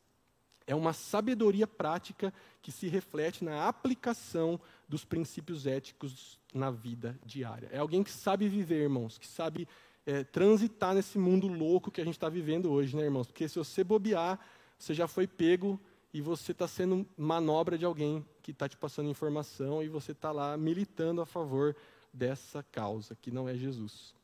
[0.67, 4.59] É uma sabedoria prática que se reflete na aplicação
[4.89, 7.69] dos princípios éticos na vida diária.
[7.71, 9.69] É alguém que sabe viver, irmãos, que sabe
[10.07, 13.27] é, transitar nesse mundo louco que a gente está vivendo hoje, né, irmãos?
[13.27, 14.39] Porque se você bobear,
[14.79, 15.81] você já foi pego
[16.13, 20.31] e você está sendo manobra de alguém que está te passando informação e você está
[20.31, 21.75] lá militando a favor
[22.13, 24.15] dessa causa, que não é Jesus.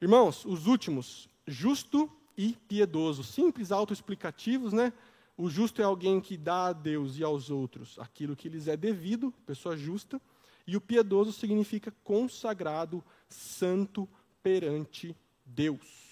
[0.00, 4.92] Irmãos, os últimos, justo e piedoso, simples, autoexplicativos, né?
[5.36, 8.76] O justo é alguém que dá a Deus e aos outros aquilo que lhes é
[8.76, 10.20] devido, pessoa justa,
[10.66, 14.08] e o piedoso significa consagrado, santo
[14.42, 15.14] perante
[15.44, 16.06] Deus.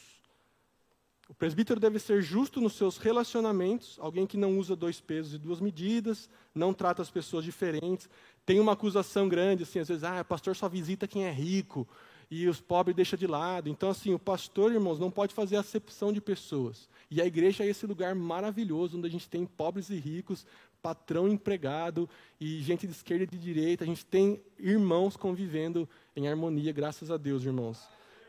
[1.27, 5.39] O presbítero deve ser justo nos seus relacionamentos, alguém que não usa dois pesos e
[5.39, 8.11] duas medidas, não trata as pessoas diferentes.
[8.45, 11.89] Tem uma acusação grande, assim, às vezes, ah, o pastor só visita quem é rico
[12.31, 13.68] e os pobres deixa de lado.
[13.68, 16.89] Então, assim, o pastor, irmãos, não pode fazer acepção de pessoas.
[17.11, 20.47] E a igreja é esse lugar maravilhoso, onde a gente tem pobres e ricos,
[20.83, 22.09] patrão e empregado,
[22.41, 23.85] e gente de esquerda e de direita.
[23.85, 27.81] A gente tem irmãos convivendo em harmonia, graças a Deus, irmãos.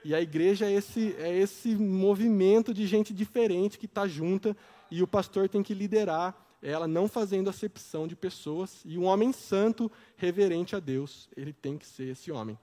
[0.03, 4.55] E a igreja é esse, é esse movimento de gente diferente que está junta
[4.91, 8.81] e o pastor tem que liderar ela, não fazendo acepção de pessoas.
[8.85, 12.57] E um homem santo, reverente a Deus, ele tem que ser esse homem.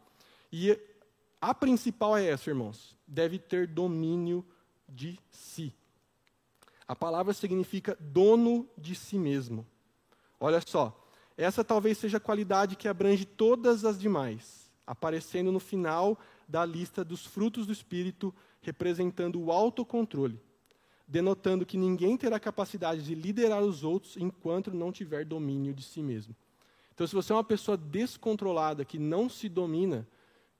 [0.52, 0.78] E
[1.42, 4.46] a principal é essa, irmãos: deve ter domínio
[4.88, 5.74] de si.
[6.86, 9.66] A palavra significa dono de si mesmo.
[10.38, 11.04] Olha só,
[11.36, 16.16] essa talvez seja a qualidade que abrange todas as demais, aparecendo no final
[16.46, 20.40] da lista dos frutos do Espírito, representando o autocontrole,
[21.08, 26.02] denotando que ninguém terá capacidade de liderar os outros enquanto não tiver domínio de si
[26.02, 26.36] mesmo.
[26.94, 30.06] Então, se você é uma pessoa descontrolada, que não se domina,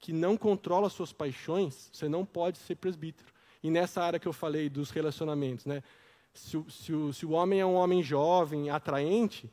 [0.03, 3.33] que não controla suas paixões, você não pode ser presbítero.
[3.63, 5.83] E nessa área que eu falei dos relacionamentos, né?
[6.35, 9.51] Se, se, o, se o homem é um homem jovem, atraente,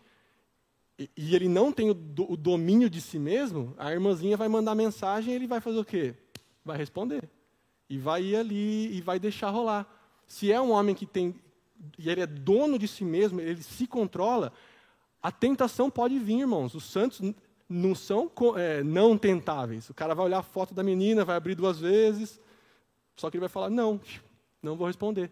[0.98, 4.48] e, e ele não tem o, do, o domínio de si mesmo, a irmãzinha vai
[4.48, 6.16] mandar mensagem e ele vai fazer o quê?
[6.66, 7.30] vai responder.
[7.90, 9.88] E vai ir ali e vai deixar rolar.
[10.28, 11.36] Se é um homem que tem,
[11.98, 14.54] e ele é dono de si mesmo, ele se controla,
[15.22, 16.76] a tentação pode vir, irmãos.
[16.76, 17.22] Os santos
[17.70, 19.90] não são é, não tentáveis.
[19.90, 22.42] O cara vai olhar a foto da menina, vai abrir duas vezes,
[23.16, 24.02] só que ele vai falar: não,
[24.62, 25.32] não vou responder.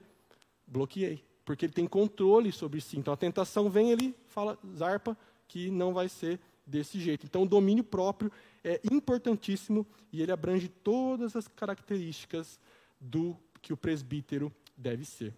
[0.68, 1.26] Bloqueei.
[1.44, 3.00] Porque ele tem controle sobre si.
[3.00, 5.18] Então a tentação vem, ele fala, zarpa,
[5.48, 7.26] que não vai ser desse jeito.
[7.26, 8.30] Então o domínio próprio
[8.62, 12.60] é importantíssimo e ele abrange todas as características
[13.00, 15.34] do que o presbítero deve ser.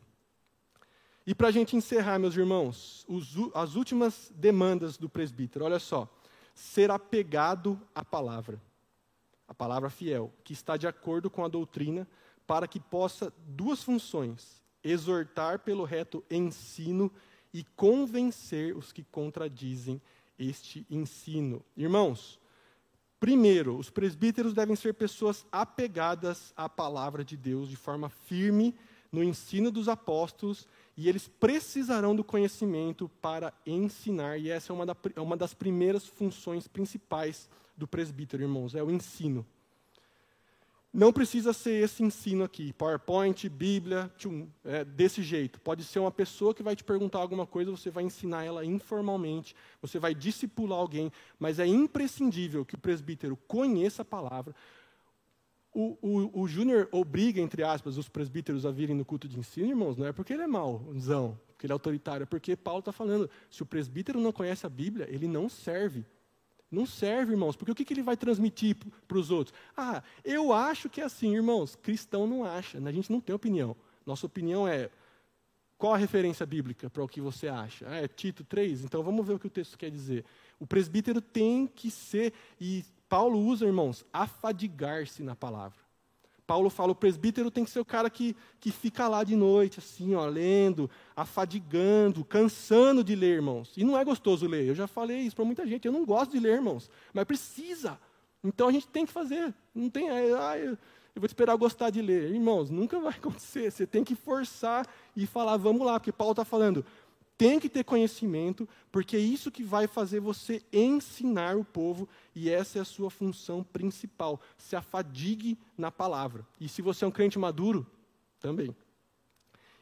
[1.27, 6.09] E para a gente encerrar, meus irmãos, os, as últimas demandas do presbítero, olha só:
[6.59, 8.61] ser apegado à palavra,
[9.47, 12.05] a palavra fiel, que está de acordo com a doutrina,
[12.45, 17.09] para que possa duas funções: exortar pelo reto ensino
[17.53, 20.01] e convencer os que contradizem
[20.37, 21.63] este ensino.
[21.77, 22.37] Irmãos,
[23.21, 28.75] primeiro, os presbíteros devem ser pessoas apegadas à palavra de Deus de forma firme
[29.11, 30.67] no ensino dos apóstolos
[30.99, 35.53] e eles precisarão do conhecimento para ensinar, e essa é uma, da, é uma das
[35.53, 39.45] primeiras funções principais do presbítero, irmãos, é o ensino.
[40.91, 45.61] Não precisa ser esse ensino aqui, PowerPoint, Bíblia, tchum, é, desse jeito.
[45.61, 49.55] Pode ser uma pessoa que vai te perguntar alguma coisa, você vai ensinar ela informalmente,
[49.81, 54.53] você vai discipular alguém, mas é imprescindível que o presbítero conheça a palavra,
[55.73, 59.69] o, o, o Júnior obriga, entre aspas, os presbíteros a virem no culto de ensino,
[59.69, 62.91] irmãos, não é porque ele é mauzão, porque ele é autoritário, é porque Paulo está
[62.91, 66.05] falando, se o presbítero não conhece a Bíblia, ele não serve.
[66.71, 69.55] Não serve, irmãos, porque o que, que ele vai transmitir para os outros?
[69.75, 72.89] Ah, eu acho que é assim, irmãos, cristão não acha, né?
[72.89, 73.75] a gente não tem opinião.
[74.05, 74.89] Nossa opinião é,
[75.77, 77.87] qual a referência bíblica para o que você acha?
[77.87, 78.83] Ah, é Tito 3?
[78.83, 80.25] Então vamos ver o que o texto quer dizer.
[80.59, 85.79] O presbítero tem que ser, e Paulo usa, irmãos, afadigar-se na palavra.
[86.45, 89.79] Paulo fala, o presbítero tem que ser o cara que, que fica lá de noite,
[89.79, 93.71] assim, ó, lendo, afadigando, cansando de ler, irmãos.
[93.77, 96.31] E não é gostoso ler, eu já falei isso para muita gente, eu não gosto
[96.31, 97.99] de ler, irmãos, mas precisa.
[98.43, 99.53] Então a gente tem que fazer.
[99.75, 100.77] Não tem, ah, eu, eu
[101.21, 102.31] vou esperar gostar de ler.
[102.31, 103.71] Irmãos, nunca vai acontecer.
[103.71, 106.83] Você tem que forçar e falar, vamos lá, porque Paulo está falando,
[107.39, 112.49] tem que ter conhecimento, porque é isso que vai fazer você ensinar o povo, e
[112.49, 114.41] essa é a sua função principal.
[114.57, 116.45] Se afadigue na palavra.
[116.59, 117.87] E se você é um crente maduro,
[118.41, 118.75] também.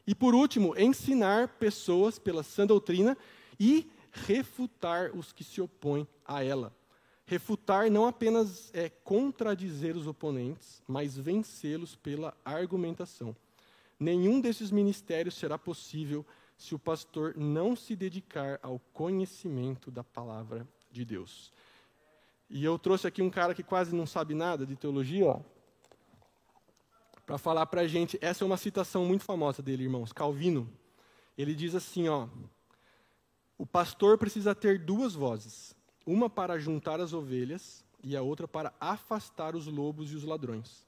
[0.06, 3.18] E por último, ensinar pessoas pela sã doutrina
[3.58, 6.72] e refutar os que se opõem a ela.
[7.26, 13.34] Refutar não apenas é contradizer os oponentes, mas vencê-los pela argumentação.
[13.98, 16.24] Nenhum desses ministérios será possível
[16.58, 21.52] se o pastor não se dedicar ao conhecimento da palavra de Deus.
[22.50, 25.40] E eu trouxe aqui um cara que quase não sabe nada de teologia,
[27.24, 28.18] para falar para a gente.
[28.22, 30.12] Essa é uma citação muito famosa dele, irmãos.
[30.12, 30.68] Calvino.
[31.36, 32.26] Ele diz assim, ó:
[33.56, 38.72] O pastor precisa ter duas vozes, uma para juntar as ovelhas e a outra para
[38.80, 40.86] afastar os lobos e os ladrões.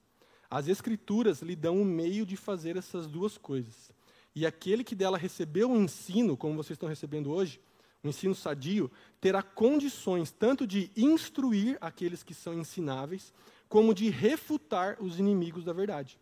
[0.50, 3.92] As escrituras lhe dão o um meio de fazer essas duas coisas.
[4.34, 7.60] E aquele que dela recebeu o um ensino, como vocês estão recebendo hoje,
[8.02, 13.32] um ensino sadio, terá condições tanto de instruir aqueles que são ensináveis,
[13.68, 16.18] como de refutar os inimigos da verdade.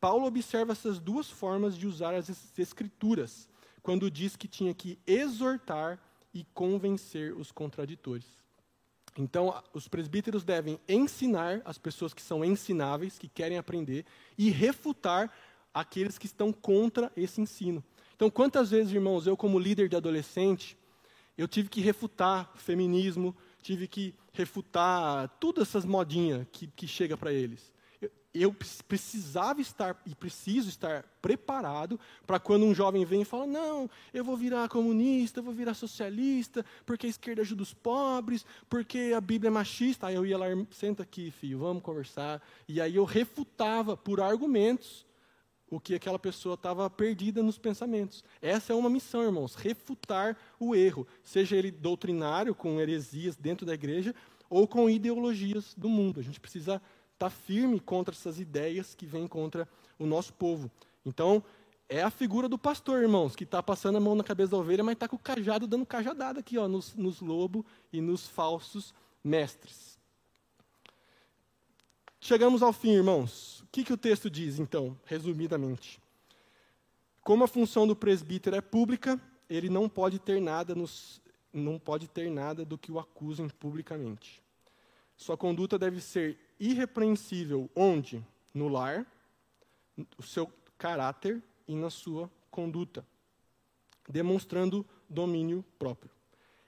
[0.00, 3.48] Paulo observa essas duas formas de usar as escrituras,
[3.82, 5.98] quando diz que tinha que exortar
[6.32, 8.26] e convencer os contraditores.
[9.18, 15.32] Então, os presbíteros devem ensinar as pessoas que são ensináveis, que querem aprender, e refutar
[15.80, 17.84] aqueles que estão contra esse ensino.
[18.16, 20.76] Então, quantas vezes, irmãos, eu, como líder de adolescente,
[21.36, 27.32] eu tive que refutar feminismo, tive que refutar todas essas modinhas que, que chega para
[27.32, 27.72] eles.
[28.02, 28.56] Eu, eu,
[28.88, 34.24] precisava estar e preciso estar preparado para quando um jovem vem e fala: Não, eu
[34.24, 39.20] vou virar comunista, eu vou virar socialista, porque a esquerda ajuda os pobres, porque a
[39.20, 40.08] Bíblia é machista.
[40.08, 42.42] Aí eu ia lá, senta aqui, filho, vamos conversar.
[42.66, 45.07] E aí eu refutava por argumentos
[45.70, 48.24] o que aquela pessoa estava perdida nos pensamentos.
[48.40, 53.74] Essa é uma missão, irmãos, refutar o erro, seja ele doutrinário, com heresias dentro da
[53.74, 54.14] igreja,
[54.48, 56.20] ou com ideologias do mundo.
[56.20, 56.76] A gente precisa
[57.12, 60.70] estar tá firme contra essas ideias que vêm contra o nosso povo.
[61.04, 61.42] Então,
[61.88, 64.84] é a figura do pastor, irmãos, que está passando a mão na cabeça da ovelha,
[64.84, 68.94] mas está com o cajado dando cajadada aqui, ó, nos, nos lobos e nos falsos
[69.22, 69.98] mestres.
[72.20, 76.00] Chegamos ao fim, irmãos que, que o texto diz, então, resumidamente?
[77.22, 81.20] Como a função do presbítero é pública, ele não pode ter nada nos,
[81.52, 84.42] não pode ter nada do que o acusem publicamente.
[85.16, 88.24] Sua conduta deve ser irrepreensível onde?
[88.52, 89.06] No lar,
[90.16, 93.06] o seu caráter e na sua conduta,
[94.08, 96.10] demonstrando domínio próprio.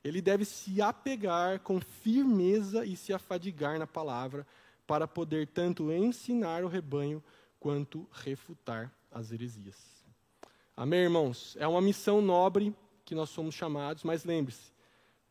[0.05, 4.47] Ele deve se apegar com firmeza e se afadigar na palavra,
[4.91, 7.23] para poder tanto ensinar o rebanho
[7.61, 9.77] quanto refutar as heresias.
[10.77, 11.57] Amém, irmãos?
[11.61, 12.75] É uma missão nobre
[13.05, 14.73] que nós somos chamados, mas lembre-se,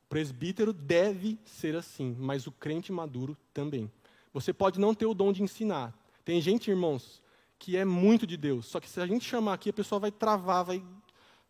[0.07, 3.91] presbítero deve ser assim, mas o crente maduro também.
[4.33, 5.93] Você pode não ter o dom de ensinar.
[6.23, 7.21] Tem gente, irmãos,
[7.57, 8.65] que é muito de Deus.
[8.65, 10.81] Só que se a gente chamar aqui, a pessoa vai travar, vai,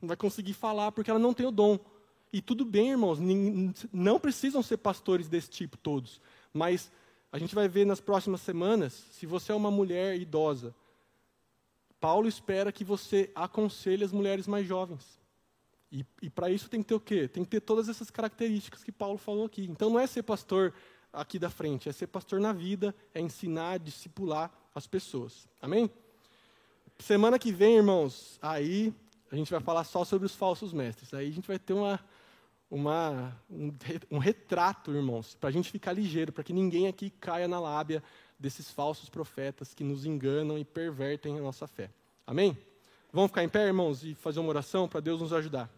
[0.02, 1.78] não vai conseguir falar, porque ela não tem o dom.
[2.34, 3.20] E tudo bem, irmãos,
[3.94, 6.20] não precisam ser pastores desse tipo todos.
[6.52, 6.92] Mas
[7.32, 10.74] a gente vai ver nas próximas semanas, se você é uma mulher idosa,
[12.00, 15.20] Paulo espera que você aconselhe as mulheres mais jovens.
[15.92, 17.28] E, e para isso tem que ter o quê?
[17.28, 19.66] Tem que ter todas essas características que Paulo falou aqui.
[19.70, 20.74] Então não é ser pastor
[21.12, 25.48] aqui da frente, é ser pastor na vida, é ensinar, discipular as pessoas.
[25.62, 25.90] Amém?
[27.00, 28.94] Semana que vem, irmãos, aí
[29.32, 31.14] a gente vai falar só sobre os falsos mestres.
[31.14, 32.00] Aí a gente vai ter uma,
[32.70, 33.74] uma, um,
[34.12, 38.04] um retrato, irmãos, para a gente ficar ligeiro, para que ninguém aqui caia na lábia
[38.38, 41.90] desses falsos profetas que nos enganam e pervertem a nossa fé.
[42.26, 42.58] Amém?
[43.12, 45.70] Vamos ficar em pé, irmãos, e fazer uma oração para Deus nos ajudar.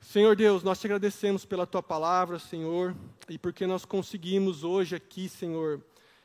[0.00, 2.96] Senhor Deus, nós te agradecemos pela tua palavra, Senhor,
[3.28, 5.84] e porque nós conseguimos hoje aqui, Senhor,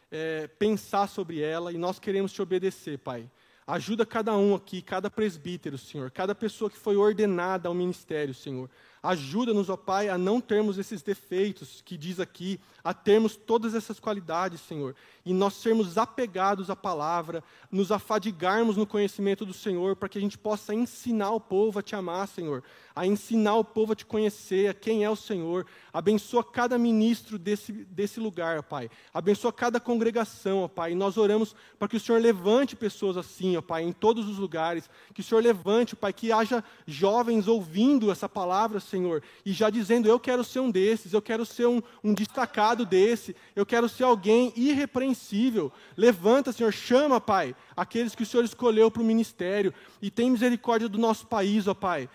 [0.09, 3.29] é, pensar sobre ela e nós queremos te obedecer, Pai.
[3.65, 8.69] Ajuda cada um aqui, cada presbítero, Senhor, cada pessoa que foi ordenada ao ministério, Senhor.
[9.03, 13.99] Ajuda-nos, ó Pai, a não termos esses defeitos que diz aqui, a termos todas essas
[13.99, 14.95] qualidades, Senhor,
[15.25, 20.21] e nós sermos apegados à palavra, nos afadigarmos no conhecimento do Senhor, para que a
[20.21, 22.63] gente possa ensinar o povo a te amar, Senhor,
[22.95, 25.65] a ensinar o povo a te conhecer, a quem é o Senhor.
[25.91, 28.89] Abençoa cada ministro desse, desse lugar, ó Pai.
[29.13, 30.91] Abençoa cada congregação, ó Pai.
[30.91, 34.37] E nós oramos para que o Senhor levante pessoas assim, ó Pai, em todos os
[34.37, 34.89] lugares.
[35.13, 38.92] Que o Senhor levante, Pai, que haja jovens ouvindo essa palavra, Senhor,
[39.45, 43.35] e já dizendo: Eu quero ser um desses, eu quero ser um, um destacado desse,
[43.55, 45.71] eu quero ser alguém irrepreensível.
[45.97, 50.89] Levanta, Senhor, chama, Pai, aqueles que o Senhor escolheu para o ministério e tem misericórdia
[50.89, 52.09] do nosso país, ó Pai.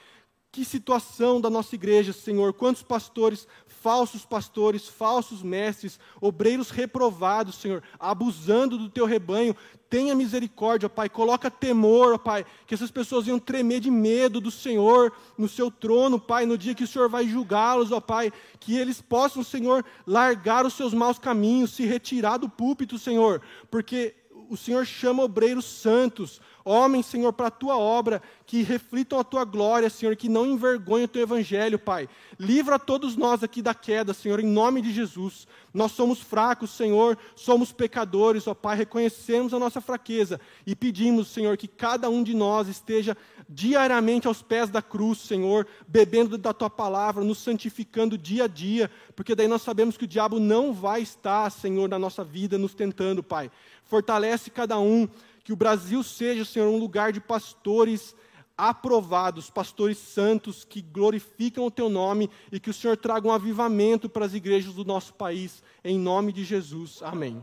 [0.50, 2.52] Que situação da nossa igreja, Senhor.
[2.54, 3.46] Quantos pastores,
[3.88, 9.56] falsos pastores, falsos mestres, obreiros reprovados, Senhor, abusando do teu rebanho.
[9.88, 11.08] Tenha misericórdia, Pai.
[11.08, 16.20] Coloca temor, Pai, que essas pessoas iam tremer de medo do Senhor no seu trono,
[16.20, 18.30] Pai, no dia que o Senhor vai julgá-los, ó Pai.
[18.60, 24.14] Que eles possam, Senhor, largar os seus maus caminhos, se retirar do púlpito, Senhor, porque
[24.50, 29.44] o Senhor chama obreiros santos, homens, Senhor, para a tua obra, que reflitam a tua
[29.44, 32.08] glória, Senhor, que não envergonhem o teu evangelho, Pai.
[32.38, 35.46] Livra todos nós aqui da queda, Senhor, em nome de Jesus.
[35.72, 41.56] Nós somos fracos, Senhor, somos pecadores, ó Pai, reconhecemos a nossa fraqueza e pedimos, Senhor,
[41.56, 43.16] que cada um de nós esteja
[43.48, 48.90] diariamente aos pés da cruz, Senhor, bebendo da tua palavra, nos santificando dia a dia,
[49.16, 52.74] porque daí nós sabemos que o diabo não vai estar, Senhor, na nossa vida nos
[52.74, 53.50] tentando, Pai.
[53.84, 55.08] Fortalece cada um,
[55.48, 58.14] que o Brasil seja, Senhor, um lugar de pastores
[58.54, 64.10] aprovados, pastores santos que glorificam o teu nome e que o Senhor traga um avivamento
[64.10, 67.02] para as igrejas do nosso país, em nome de Jesus.
[67.02, 67.42] Amém.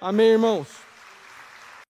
[0.00, 0.85] Amém, irmãos.